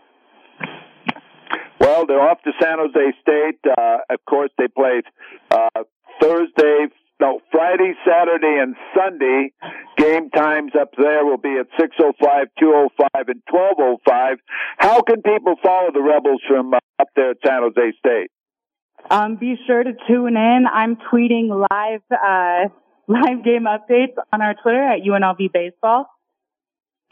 [1.80, 3.58] Well, they're off to San Jose State.
[3.66, 5.02] Uh, of course, they play
[5.50, 5.84] uh,
[6.20, 6.86] Thursday,
[7.20, 9.52] no, Friday, Saturday, and Sunday.
[9.96, 14.36] Game times up there will be at 6.05, 2.05, and 12.05.
[14.78, 18.30] How can people follow the Rebels from uh, up there at San Jose State?
[19.10, 20.64] Um, be sure to tune in.
[20.72, 22.68] I'm tweeting live, uh,
[23.08, 26.06] live game updates on our Twitter at UNLV Baseball.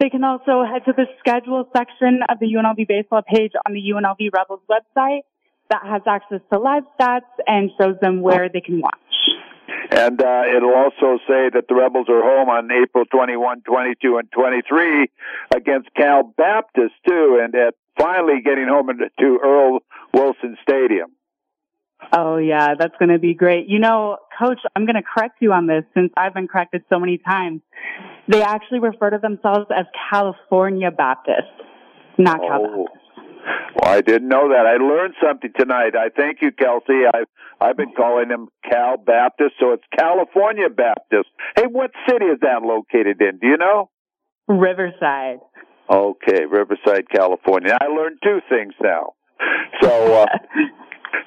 [0.01, 3.81] They can also head to the schedule section of the UNLV baseball page on the
[3.81, 5.21] UNLV Rebels website
[5.71, 8.95] that has access to live stats and shows them where they can watch.
[9.91, 14.31] And uh, it'll also say that the Rebels are home on April 21, 22, and
[14.33, 15.07] 23
[15.55, 19.81] against Cal Baptist, too, and at finally getting home to Earl
[20.13, 21.13] Wilson Stadium.
[22.13, 23.69] Oh yeah, that's going to be great.
[23.69, 26.99] You know, coach, I'm going to correct you on this since I've been corrected so
[26.99, 27.61] many times.
[28.29, 31.53] They actually refer to themselves as California Baptist,
[32.19, 32.87] not Cal oh.
[33.77, 34.67] Well, I didn't know that.
[34.67, 35.95] I learned something tonight.
[35.95, 37.03] I thank you, Kelsey.
[37.13, 37.27] I've
[37.61, 41.29] I've been calling them Cal Baptist, so it's California Baptist.
[41.57, 43.39] Hey, what city is that located in?
[43.39, 43.91] Do you know?
[44.49, 45.39] Riverside.
[45.91, 47.77] Okay, Riverside, California.
[47.79, 49.13] I learned two things now.
[49.83, 50.27] So, uh,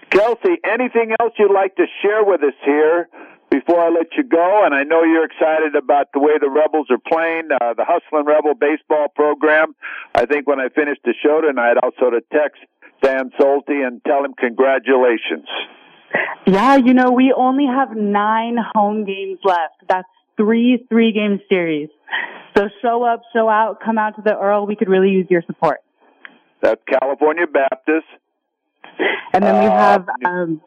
[0.09, 3.09] Kelsey, anything else you'd like to share with us here
[3.49, 4.61] before I let you go?
[4.65, 8.25] And I know you're excited about the way the Rebels are playing, uh, the Hustling
[8.25, 9.75] Rebel baseball program.
[10.15, 12.61] I think when I finish the show tonight, I'll sort of text
[13.03, 15.47] Stan Stolte and tell him congratulations.
[16.45, 19.83] Yeah, you know, we only have nine home games left.
[19.87, 20.07] That's
[20.37, 21.89] three three game series.
[22.55, 24.65] So show up, show out, come out to the Earl.
[24.65, 25.79] We could really use your support.
[26.61, 28.07] That's California Baptist.
[29.33, 30.61] And then we have um,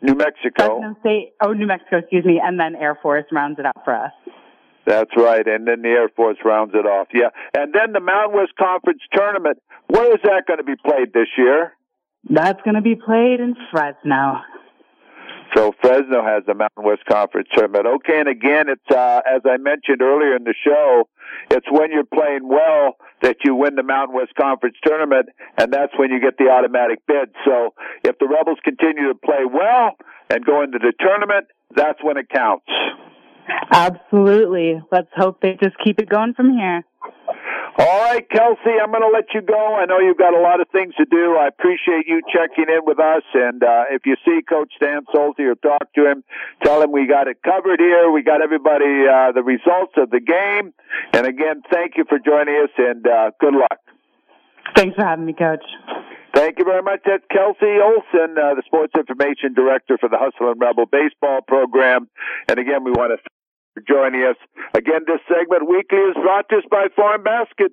[0.00, 0.78] New Mexico.
[0.78, 1.32] Fresno State.
[1.42, 2.40] Oh, New Mexico, excuse me.
[2.42, 4.12] And then Air Force rounds it out for us.
[4.84, 5.46] That's right.
[5.46, 7.08] And then the Air Force rounds it off.
[7.14, 7.28] Yeah.
[7.54, 9.58] And then the Mountain West Conference tournament.
[9.88, 11.72] Where is that going to be played this year?
[12.28, 14.40] That's going to be played in Fresno.
[15.54, 17.86] So Fresno has the Mountain West Conference tournament.
[17.86, 21.08] Okay, and again, it's uh, as I mentioned earlier in the show,
[21.50, 25.28] it's when you're playing well that you win the Mountain West Conference tournament,
[25.58, 27.30] and that's when you get the automatic bid.
[27.44, 27.74] So
[28.04, 29.96] if the Rebels continue to play well
[30.30, 32.66] and go into the tournament, that's when it counts.
[33.72, 34.80] Absolutely.
[34.90, 36.84] Let's hope they just keep it going from here.
[37.78, 39.76] All right, Kelsey, I'm going to let you go.
[39.76, 41.36] I know you've got a lot of things to do.
[41.40, 43.22] I appreciate you checking in with us.
[43.32, 46.22] And uh, if you see Coach Stan Stolte or talk to him,
[46.62, 48.10] tell him we got it covered here.
[48.10, 50.74] We got everybody uh, the results of the game.
[51.14, 53.80] And again, thank you for joining us and uh, good luck.
[54.76, 55.64] Thanks for having me, Coach.
[56.34, 57.00] Thank you very much.
[57.06, 62.08] That's Kelsey Olson, uh, the Sports Information Director for the Hustle and Rebel Baseball Program.
[62.48, 63.30] And again, we want to
[63.80, 64.36] joining us.
[64.76, 67.72] Again, this segment weekly is brought to us by Farm Basket.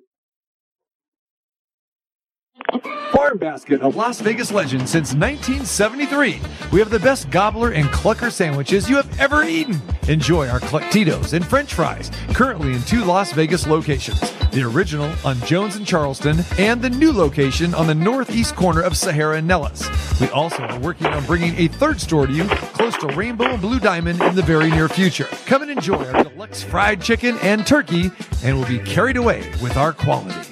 [3.12, 6.40] Farm Basket, a Las Vegas legend since 1973.
[6.72, 9.80] We have the best gobbler and clucker sandwiches you have ever eaten.
[10.08, 14.20] Enjoy our Cluckitos and French fries, currently in two Las Vegas locations
[14.50, 18.96] the original on Jones and Charleston, and the new location on the northeast corner of
[18.96, 19.88] Sahara and Nellis.
[20.20, 23.60] We also are working on bringing a third store to you close to Rainbow and
[23.60, 25.28] Blue Diamond in the very near future.
[25.46, 28.10] Come and enjoy our deluxe fried chicken and turkey,
[28.42, 30.50] and we'll be carried away with our quality.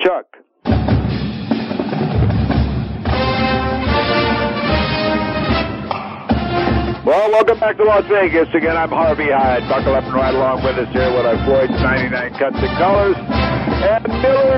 [0.00, 0.26] Chuck.
[7.04, 8.48] Well, welcome back to Las Vegas.
[8.54, 9.66] Again, I'm Harvey Hyde.
[9.68, 13.16] Buckle up and ride along with us here with our Floyd's 99 Cuts and Colors
[13.16, 14.04] and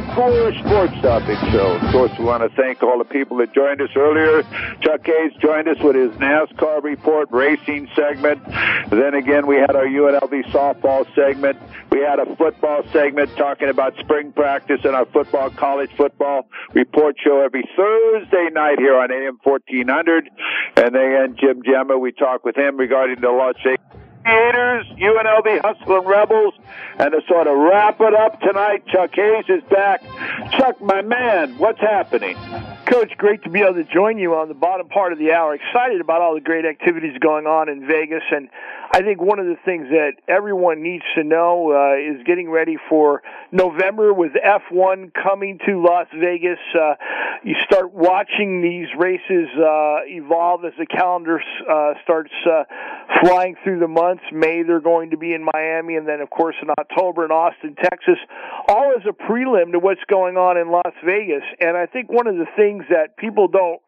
[0.00, 1.76] Miller Coors Sports Topic Show.
[1.76, 4.42] Of course, we want to thank all the people that joined us earlier.
[4.80, 8.42] Chuck Hayes joined us with his NASCAR report racing segment.
[8.90, 11.58] Then again, we had our UNLV softball segment.
[11.90, 17.16] We had a football segment talking about spring practice and our football, college football report
[17.22, 20.30] show every Thursday night here on AM 1400.
[20.76, 23.89] And then Jim Gemma, we talk with him regarding the Las Vegas
[24.24, 26.54] Gators, UNLV Hustling Rebels,
[26.98, 30.02] and to sort of wrap it up tonight, Chuck Hayes is back.
[30.52, 32.36] Chuck, my man, what's happening?
[32.86, 35.54] Coach, great to be able to join you on the bottom part of the hour.
[35.54, 38.48] Excited about all the great activities going on in Vegas, and
[38.92, 42.76] I think one of the things that everyone needs to know uh, is getting ready
[42.88, 43.22] for
[43.52, 46.58] November with F1 coming to Las Vegas.
[46.74, 46.94] Uh,
[47.44, 52.64] you start watching these races uh, evolve as the calendar uh, starts uh,
[53.22, 54.24] flying through the months.
[54.32, 57.76] May they're going to be in Miami, and then of course in October in Austin,
[57.76, 58.18] Texas,
[58.66, 61.44] all as a prelim to what's going on in Las Vegas.
[61.60, 63.80] And I think one of the things that people don't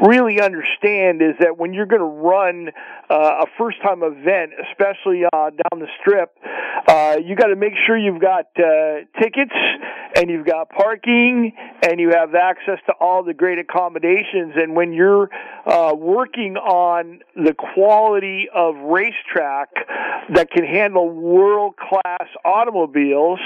[0.00, 2.70] really understand is that when you're going to run
[3.10, 4.02] uh, a first time
[4.48, 6.36] event, especially uh, down the strip,
[6.86, 9.52] uh, you got to make sure you've got uh, tickets
[10.16, 14.54] and you've got parking and you have access to all the great accommodations.
[14.56, 15.28] And when you're
[15.66, 19.68] uh, working on the quality of racetrack
[20.34, 23.40] that can handle world class automobiles,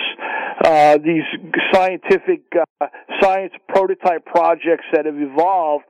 [0.64, 1.24] uh, these
[1.72, 2.42] scientific
[2.80, 2.86] uh,
[3.20, 5.84] science prototype projects that have evolved,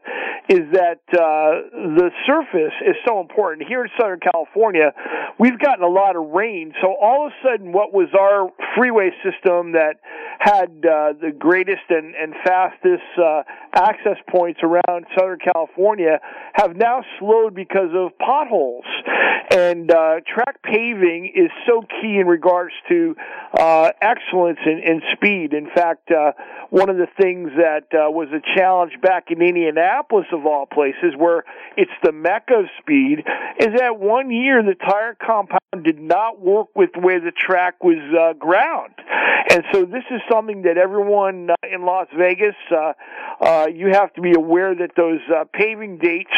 [0.49, 3.69] is that uh, the surface is so important.
[3.69, 4.93] Here in Southern California,
[5.39, 9.11] we've gotten a lot of rain, so all of a sudden, what was our freeway
[9.23, 10.01] system that
[10.39, 13.43] had uh, the greatest and, and fastest uh,
[13.75, 16.21] access points around Southern California
[16.55, 18.85] have now slowed because of potholes.
[19.51, 23.15] And uh, track paving is so key in regards to
[23.59, 25.53] uh, excellence in speed.
[25.53, 26.33] In fact, uh,
[26.71, 31.15] one of the things that uh, was a challenge back in Indianapolis, of all places,
[31.17, 31.45] where
[31.77, 33.19] it's the mecca of speed,
[33.59, 37.97] is that one year the tire compound did not work with way the track was
[38.13, 38.93] uh, ground.
[39.51, 42.93] And so this is something that everyone uh, in Las Vegas, uh,
[43.41, 46.31] uh, you have to be aware that those uh, paving dates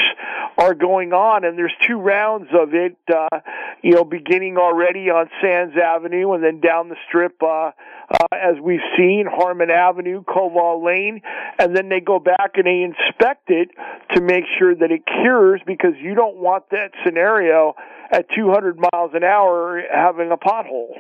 [0.57, 3.41] are going on, and there's two rounds of it, uh,
[3.83, 7.73] you know, beginning already on Sands Avenue and then down the strip, uh,
[8.11, 11.23] uh, as we've seen, Harmon Avenue, Koval Lane,
[11.59, 13.71] and then they go back and they inspect it
[14.15, 17.75] to make sure that it cures because you don't want that scenario
[18.11, 20.95] at 200 miles an hour having a pothole.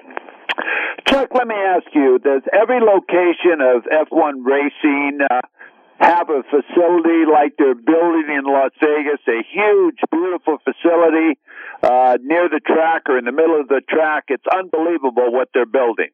[1.06, 5.40] Chuck, let me ask you: Does every location of F1 racing uh,
[6.00, 9.20] have a facility like they're building in Las Vegas?
[9.28, 11.38] A huge, beautiful facility
[11.82, 14.24] uh, near the track or in the middle of the track.
[14.28, 16.10] It's unbelievable what they're building.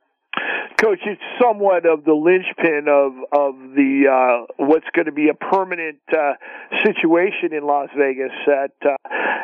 [0.81, 5.35] Coach, it's somewhat of the linchpin of of the uh, what's going to be a
[5.35, 6.33] permanent uh,
[6.85, 8.97] situation in Las Vegas at uh,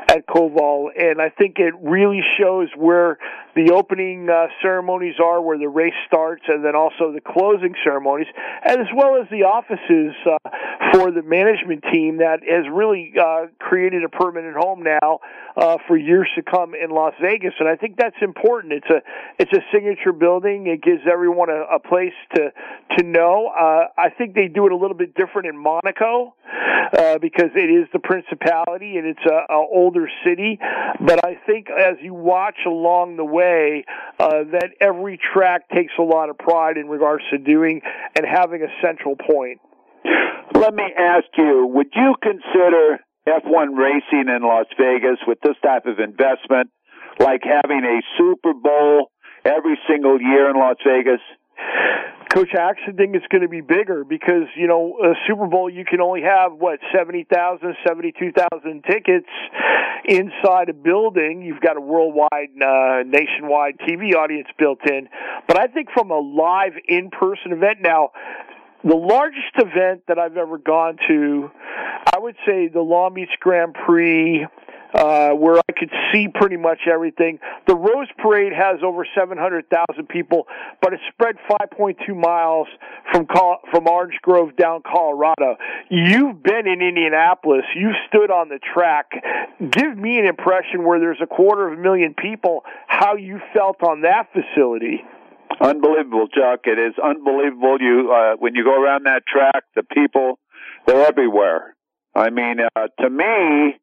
[0.09, 3.19] at Koval, and I think it really shows where
[3.55, 8.29] the opening uh, ceremonies are, where the race starts, and then also the closing ceremonies,
[8.63, 10.39] as well as the offices uh,
[10.93, 15.21] for the management team that has really uh, created a permanent home now
[15.57, 18.75] uh, for years to come in Las Vegas, and I think that's important.
[18.75, 19.03] It's a
[19.39, 20.67] it's a signature building.
[20.67, 22.51] It gives everyone a, a place to
[22.97, 23.49] to know.
[23.49, 26.35] Uh, I think they do it a little bit different in Monaco
[26.97, 30.59] uh, because it is the principality and it's a, a older city.
[31.01, 33.85] But I think as you watch along the way,
[34.21, 37.81] uh, that every track takes a lot of pride in regards to doing
[38.17, 39.61] and having a central point.
[40.55, 45.87] Let me ask you: Would you consider F1 racing in Las Vegas with this type
[45.87, 46.71] of investment,
[47.19, 49.11] like having a Super Bowl
[49.47, 51.21] every single year in Las Vegas?
[52.35, 55.71] Coach, I actually think it's going to be bigger because, you know, a Super Bowl,
[55.71, 59.29] you can only have, what, 70,000, 72,000 tickets
[60.05, 61.43] inside a building.
[61.43, 65.09] You've got a worldwide, uh, nationwide TV audience built in.
[65.47, 68.11] But I think from a live in-person event now,
[68.85, 71.51] the largest event that I've ever gone to,
[72.15, 74.47] I would say the Long Beach Grand Prix,
[74.97, 77.39] uh, where I could see pretty much everything.
[77.67, 80.47] The Rose Parade has over 700,000 people,
[80.81, 82.67] but it's spread 5.2 miles
[83.13, 85.57] from Col- from Orange Grove down Colorado.
[85.91, 87.65] You've been in Indianapolis.
[87.75, 89.11] You've stood on the track.
[89.71, 93.83] Give me an impression where there's a quarter of a million people, how you felt
[93.83, 95.05] on that facility.
[95.61, 96.61] Unbelievable, Chuck.
[96.65, 97.77] It is unbelievable.
[97.81, 100.39] You uh, when you go around that track, the people
[100.87, 101.75] they're everywhere.
[102.15, 103.79] I mean, uh, to me,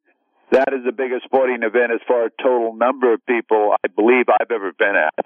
[0.54, 4.26] that is the biggest sporting event as far as total number of people I believe
[4.30, 5.26] I've ever been at.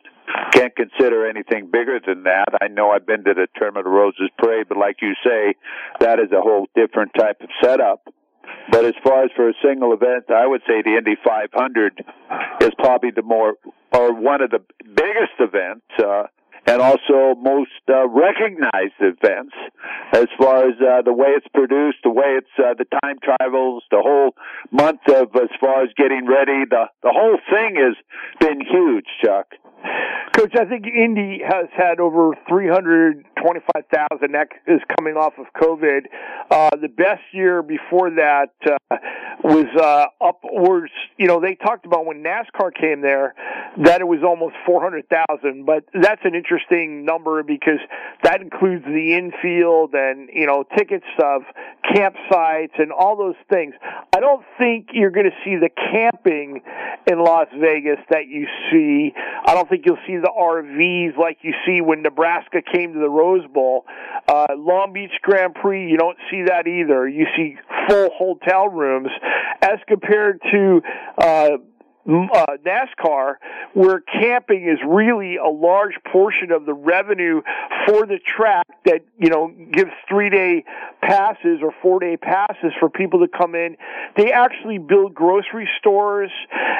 [0.54, 2.48] Can't consider anything bigger than that.
[2.62, 5.56] I know I've been to the Tournament of Roses Parade, but like you say,
[6.00, 8.08] that is a whole different type of setup.
[8.72, 12.04] But as far as for a single event, I would say the Indy 500
[12.62, 13.56] is probably the more,
[13.92, 15.86] or one of the biggest events.
[16.00, 16.28] Uh,
[16.68, 19.56] and also most uh, recognized events
[20.14, 23.84] as far as uh, the way it's produced, the way it's uh, the time travels,
[23.90, 24.32] the whole
[24.72, 26.66] month of as far as getting ready.
[26.70, 27.96] The the whole thing has
[28.40, 29.48] been huge, Chuck.
[30.38, 34.32] Coach, I think Indy has had over 325,000.
[34.34, 36.02] That is coming off of COVID.
[36.52, 38.98] Uh, the best year before that uh,
[39.44, 40.92] was uh, upwards.
[41.18, 43.34] You know, they talked about when NASCAR came there
[43.84, 47.80] that it was almost 400,000, but that's an interesting number because
[48.24, 51.44] that includes the infield and you know tickets of
[51.86, 53.74] campsites and all those things.
[54.16, 56.62] I don't think you're going to see the camping
[57.10, 59.14] in Las Vegas that you see.
[59.46, 63.10] I don't think you'll see the RVs like you see when Nebraska came to the
[63.10, 63.86] Rose Bowl.
[64.28, 67.08] Uh, Long Beach Grand Prix, you don't see that either.
[67.08, 67.56] You see
[67.88, 69.10] full hotel rooms
[69.62, 70.82] as compared to,
[71.18, 71.50] uh,
[72.08, 73.36] uh, NASCAR,
[73.74, 77.42] where camping is really a large portion of the revenue
[77.86, 80.64] for the track that, you know, gives three day
[81.02, 83.78] passes or four day passes for people to come in.
[84.16, 86.32] They actually build grocery stores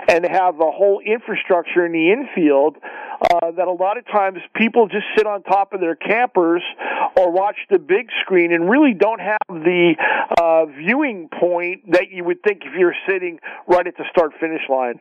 [0.08, 2.78] and have a whole infrastructure in the infield
[3.22, 6.62] uh, that a lot of times people just sit on top of their campers
[7.16, 9.96] or watch the big screen and really don't have the
[10.42, 14.62] uh, viewing point that you would think if you're sitting right at the start finish
[14.70, 15.00] line.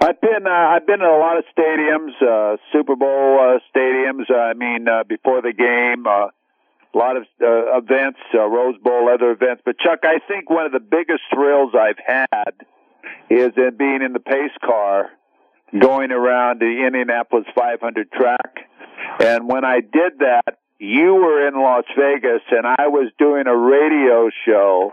[0.00, 4.30] I've been uh, I've been in a lot of stadiums, uh, Super Bowl uh, stadiums.
[4.30, 6.28] I mean, uh, before the game, uh,
[6.94, 9.62] a lot of uh, events, uh, Rose Bowl, other events.
[9.64, 12.54] But Chuck, I think one of the biggest thrills I've had
[13.28, 15.10] is in being in the pace car,
[15.78, 18.58] going around the Indianapolis 500 track.
[19.20, 23.56] And when I did that, you were in Las Vegas, and I was doing a
[23.56, 24.92] radio show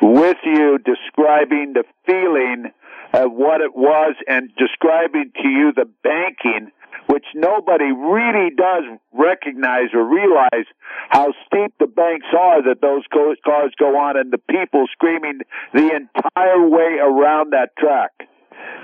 [0.00, 2.72] with you, describing the feeling
[3.12, 6.70] of what it was and describing to you the banking,
[7.06, 10.66] which nobody really does recognize or realize
[11.08, 15.40] how steep the banks are that those cars go on and the people screaming
[15.72, 18.12] the entire way around that track.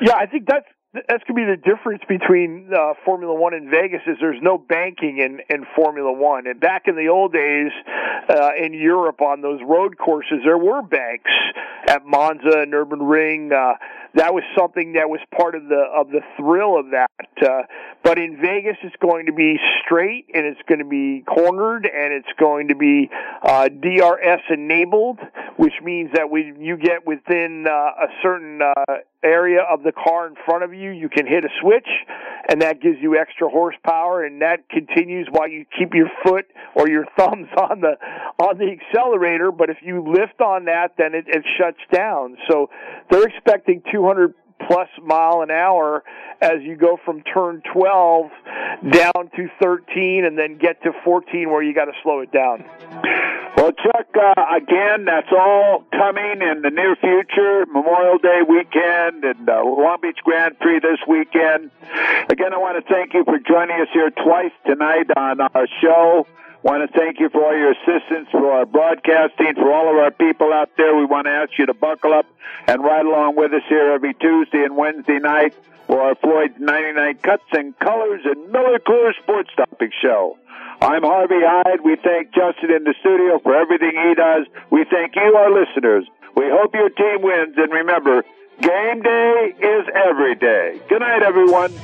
[0.00, 3.68] Yeah, I think that's that's going to be the difference between uh, Formula One and
[3.68, 6.46] Vegas is there's no banking in, in Formula One.
[6.46, 7.72] And back in the old days,
[8.28, 11.30] uh, in Europe on those road courses, there were banks
[11.88, 13.52] at Monza and Nurburgring.
[13.52, 13.74] Uh,
[14.14, 17.10] that was something that was part of the of the thrill of that.
[17.42, 17.62] Uh,
[18.02, 22.12] but in Vegas, it's going to be straight and it's going to be cornered and
[22.12, 23.10] it's going to be
[23.42, 25.18] uh, DRS enabled,
[25.56, 28.74] which means that when you get within uh, a certain uh,
[29.24, 31.88] area of the car in front of you, you can hit a switch,
[32.48, 36.44] and that gives you extra horsepower, and that continues while you keep your foot
[36.76, 37.96] or your thumbs on the
[38.38, 39.50] on the accelerator.
[39.50, 42.36] But if you lift on that, then it, it shuts down.
[42.50, 42.68] So
[43.10, 44.03] they're expecting 200
[44.66, 46.04] plus mile an hour
[46.40, 48.30] as you go from turn 12
[48.90, 52.64] down to 13 and then get to 14 where you got to slow it down.
[53.56, 57.64] Well, Chuck, uh, again, that's all coming in the near future.
[57.66, 61.70] Memorial Day weekend and uh, Long Beach Grand Prix this weekend.
[62.28, 66.26] Again, I want to thank you for joining us here twice tonight on our show.
[66.64, 70.10] Want to thank you for all your assistance, for our broadcasting, for all of our
[70.10, 70.96] people out there.
[70.96, 72.24] We want to ask you to buckle up
[72.66, 75.52] and ride along with us here every Tuesday and Wednesday night
[75.86, 80.38] for our Floyd's 99 Cuts and Colors and Miller Coors Sports Topic Show.
[80.80, 81.82] I'm Harvey Hyde.
[81.84, 84.46] We thank Justin in the studio for everything he does.
[84.70, 86.06] We thank you, our listeners.
[86.34, 87.58] We hope your team wins.
[87.58, 88.24] And remember,
[88.60, 90.80] game day is every day.
[90.88, 91.74] Good night, everyone.